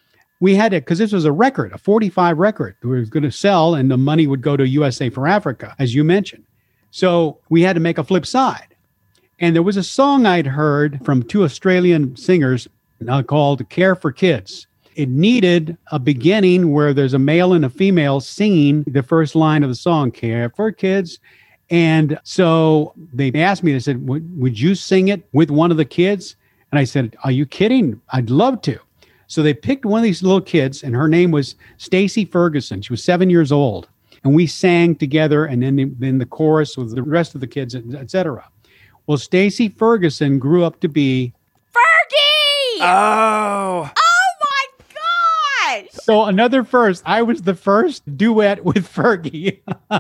we 0.41 0.55
had 0.55 0.73
it 0.73 0.85
because 0.85 0.99
this 0.99 1.13
was 1.13 1.25
a 1.25 1.33
record, 1.33 1.73
a 1.73 1.79
45 1.79 2.39
record 2.39 2.77
we 2.83 2.91
were 2.91 3.05
going 3.05 3.23
to 3.23 3.33
sell, 3.33 3.75
and 3.75 3.91
the 3.91 3.97
money 3.97 4.27
would 4.27 4.43
go 4.43 4.57
to 4.57 4.67
USA 4.67 5.09
for 5.09 5.27
Africa, 5.27 5.75
as 5.79 5.95
you 5.95 6.05
mentioned. 6.05 6.45
So 6.91 7.39
we 7.49 7.63
had 7.63 7.75
to 7.75 7.81
make 7.81 7.99
a 7.99 8.05
flip 8.05 8.27
side. 8.27 8.75
And 9.41 9.55
there 9.55 9.63
was 9.63 9.77
a 9.77 9.83
song 9.83 10.27
I'd 10.27 10.47
heard 10.47 11.05
from 11.05 11.23
two 11.23 11.45
Australian 11.45 12.15
singers 12.17 12.69
called 13.27 13.69
Care 13.69 13.95
for 13.95 14.13
Kids. 14.13 14.67
It 14.95 15.09
needed 15.09 15.77
a 15.91 15.99
beginning 15.99 16.73
where 16.73 16.95
there's 16.95 17.15
a 17.15 17.19
male 17.19 17.53
and 17.53 17.65
a 17.65 17.71
female 17.71 18.21
singing 18.21 18.85
the 18.85 19.03
first 19.03 19.35
line 19.35 19.63
of 19.63 19.69
the 19.69 19.75
song, 19.75 20.13
Care 20.13 20.51
for 20.51 20.71
Kids. 20.71 21.19
And 21.71 22.19
so 22.23 22.93
they 23.13 23.33
asked 23.35 23.65
me, 23.65 23.73
they 23.73 23.81
said, 23.81 24.07
Would 24.07 24.61
you 24.61 24.75
sing 24.75 25.09
it 25.09 25.27
with 25.33 25.51
one 25.51 25.71
of 25.71 25.77
the 25.77 25.85
kids? 25.85 26.37
And 26.75 26.81
I 26.81 26.83
said, 26.83 27.17
Are 27.23 27.31
you 27.31 27.47
kidding? 27.47 28.01
I'd 28.11 28.31
love 28.31 28.61
to. 28.63 28.81
So 29.29 29.45
they 29.45 29.55
picked 29.55 29.85
one 29.85 30.01
of 30.01 30.03
these 30.03 30.25
little 30.25 30.41
kids, 30.41 30.83
and 30.83 30.93
her 30.97 31.07
name 31.07 31.31
was 31.31 31.55
Stacy 31.77 32.25
Ferguson. 32.25 32.83
She 32.83 32.93
was 32.93 33.05
seven 33.05 33.31
years 33.31 33.53
old. 33.53 33.89
And 34.25 34.35
we 34.35 34.49
sang 34.49 34.97
together, 34.97 35.45
and 35.45 35.63
then, 35.63 35.95
then 36.01 36.19
the 36.19 36.27
chorus 36.27 36.77
with 36.77 36.93
the 36.93 37.05
rest 37.05 37.37
of 37.37 37.41
the 37.41 37.47
kids, 37.47 37.77
etc. 37.77 38.49
Well, 39.07 39.19
Stacy 39.19 39.69
Ferguson 39.69 40.41
grew 40.41 40.65
up 40.65 40.81
to 40.81 40.89
be 40.89 41.33
Fergie! 41.73 42.81
Oh. 42.81 43.89
Oh 43.97 44.33
my 44.41 45.79
gosh. 45.79 45.91
So 45.93 46.25
another 46.25 46.65
first. 46.65 47.05
I 47.07 47.23
was 47.23 47.43
the 47.43 47.55
first 47.55 48.17
duet 48.17 48.65
with 48.65 48.93
Fergie. 48.93 49.61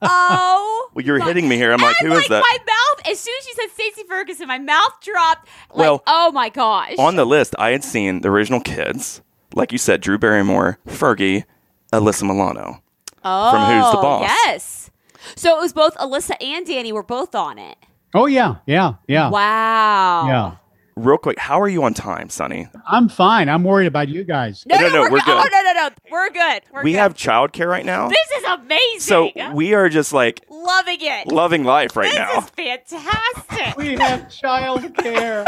oh. 0.00 0.90
Well, 0.94 1.04
you're 1.04 1.22
hitting 1.22 1.46
me 1.46 1.56
here. 1.56 1.72
I'm 1.72 1.80
like, 1.82 1.96
I'm 2.00 2.06
who 2.06 2.12
is 2.14 2.20
like, 2.20 2.28
that? 2.30 2.58
My 3.04 3.08
mouth, 3.08 3.12
as 3.12 3.20
soon 3.20 3.34
as 3.38 3.44
she 3.46 3.52
said 3.54 3.70
Stacy 3.70 4.02
Ferguson, 4.08 4.48
my 4.48 4.58
mouth 4.58 5.00
dropped. 5.00 5.48
Like, 5.70 5.78
Well, 5.78 6.02
oh 6.06 6.32
my 6.32 6.48
gosh. 6.48 6.94
On 6.98 7.16
the 7.16 7.24
list, 7.24 7.54
I 7.58 7.70
had 7.70 7.84
seen 7.84 8.20
the 8.20 8.28
original 8.30 8.60
kids, 8.60 9.22
like 9.54 9.72
you 9.72 9.78
said, 9.78 10.00
Drew 10.00 10.18
Barrymore, 10.18 10.78
Fergie, 10.86 11.44
Alyssa 11.92 12.22
Milano. 12.22 12.82
oh, 13.24 13.50
from 13.50 13.60
Who's 13.66 13.92
the 13.92 13.98
oh, 13.98 14.02
Boss. 14.02 14.22
Yes. 14.22 14.90
So 15.36 15.56
it 15.56 15.60
was 15.60 15.72
both 15.72 15.94
Alyssa 15.96 16.34
and 16.42 16.66
Danny 16.66 16.92
were 16.92 17.02
both 17.04 17.34
on 17.34 17.58
it. 17.58 17.76
oh 18.14 18.26
yeah, 18.26 18.56
yeah, 18.66 18.94
yeah, 19.06 19.30
Wow. 19.30 20.26
yeah. 20.26 20.56
Real 20.94 21.16
quick, 21.16 21.38
how 21.38 21.58
are 21.60 21.68
you 21.68 21.82
on 21.84 21.94
time, 21.94 22.28
Sonny? 22.28 22.68
I'm 22.86 23.08
fine. 23.08 23.48
I'm 23.48 23.64
worried 23.64 23.86
about 23.86 24.08
you 24.08 24.24
guys. 24.24 24.64
No, 24.66 24.76
No, 24.76 24.82
no, 24.82 24.88
no, 24.88 25.00
we're, 25.02 25.10
we're 25.12 25.20
good. 25.20 25.28
Oh, 25.28 25.48
no, 25.50 25.62
no, 25.62 25.72
no. 25.72 25.90
We're 26.10 26.30
good. 26.30 26.62
We're 26.70 26.82
we 26.82 26.92
good. 26.92 26.98
have 26.98 27.14
childcare 27.14 27.66
right 27.66 27.84
now. 27.84 28.08
This 28.08 28.30
is 28.36 28.44
amazing. 28.44 29.00
So 29.00 29.30
we 29.54 29.72
are 29.72 29.88
just 29.88 30.12
like 30.12 30.44
loving 30.50 30.98
it. 31.00 31.28
loving 31.28 31.64
life 31.64 31.96
right 31.96 32.10
this 32.10 32.18
now. 32.18 32.40
This 32.40 32.44
is 32.44 32.90
fantastic. 32.92 33.76
We 33.78 33.94
have 33.94 34.28
childcare. 34.28 35.46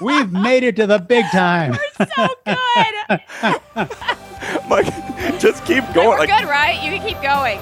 We've 0.00 0.32
made 0.32 0.64
it 0.64 0.74
to 0.76 0.86
the 0.88 0.98
big 0.98 1.24
time. 1.26 1.76
We're 1.98 2.06
so 2.16 2.28
good. 2.44 3.90
Like, 4.68 4.86
just 5.38 5.64
keep 5.64 5.84
going. 5.94 6.08
We're 6.10 6.18
Like, 6.18 6.28
good, 6.28 6.48
right? 6.48 6.82
You 6.82 6.90
can 6.98 7.06
keep 7.06 7.20
going. 7.22 7.58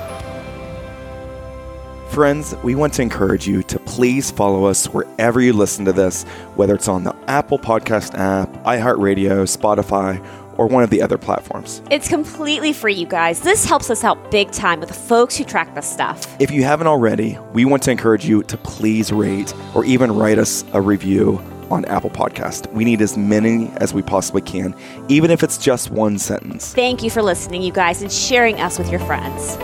Friends, 2.12 2.54
we 2.62 2.74
want 2.74 2.92
to 2.94 3.00
encourage 3.00 3.48
you 3.48 3.62
to 3.62 3.78
please 3.78 4.30
follow 4.30 4.66
us 4.66 4.84
wherever 4.88 5.40
you 5.40 5.54
listen 5.54 5.86
to 5.86 5.94
this, 5.94 6.24
whether 6.56 6.74
it's 6.74 6.86
on 6.86 7.04
the 7.04 7.16
Apple 7.26 7.58
Podcast 7.58 8.14
app, 8.18 8.50
iHeartRadio, 8.64 9.46
Spotify, 9.48 10.22
or 10.58 10.66
one 10.66 10.82
of 10.82 10.90
the 10.90 11.00
other 11.00 11.16
platforms. 11.16 11.80
It's 11.90 12.08
completely 12.08 12.74
free, 12.74 12.92
you 12.92 13.06
guys. 13.06 13.40
This 13.40 13.64
helps 13.64 13.88
us 13.88 14.04
out 14.04 14.30
big 14.30 14.52
time 14.52 14.78
with 14.78 14.90
the 14.90 14.94
folks 14.94 15.38
who 15.38 15.44
track 15.44 15.74
this 15.74 15.90
stuff. 15.90 16.26
If 16.38 16.50
you 16.50 16.64
haven't 16.64 16.86
already, 16.86 17.38
we 17.54 17.64
want 17.64 17.82
to 17.84 17.90
encourage 17.90 18.26
you 18.26 18.42
to 18.42 18.58
please 18.58 19.10
rate 19.10 19.54
or 19.74 19.82
even 19.86 20.12
write 20.12 20.36
us 20.36 20.66
a 20.74 20.82
review 20.82 21.40
on 21.70 21.86
Apple 21.86 22.10
Podcast. 22.10 22.70
We 22.74 22.84
need 22.84 23.00
as 23.00 23.16
many 23.16 23.70
as 23.78 23.94
we 23.94 24.02
possibly 24.02 24.42
can, 24.42 24.74
even 25.08 25.30
if 25.30 25.42
it's 25.42 25.56
just 25.56 25.90
one 25.90 26.18
sentence. 26.18 26.74
Thank 26.74 27.02
you 27.02 27.08
for 27.08 27.22
listening, 27.22 27.62
you 27.62 27.72
guys, 27.72 28.02
and 28.02 28.12
sharing 28.12 28.60
us 28.60 28.78
with 28.78 28.90
your 28.90 29.00
friends. 29.00 29.56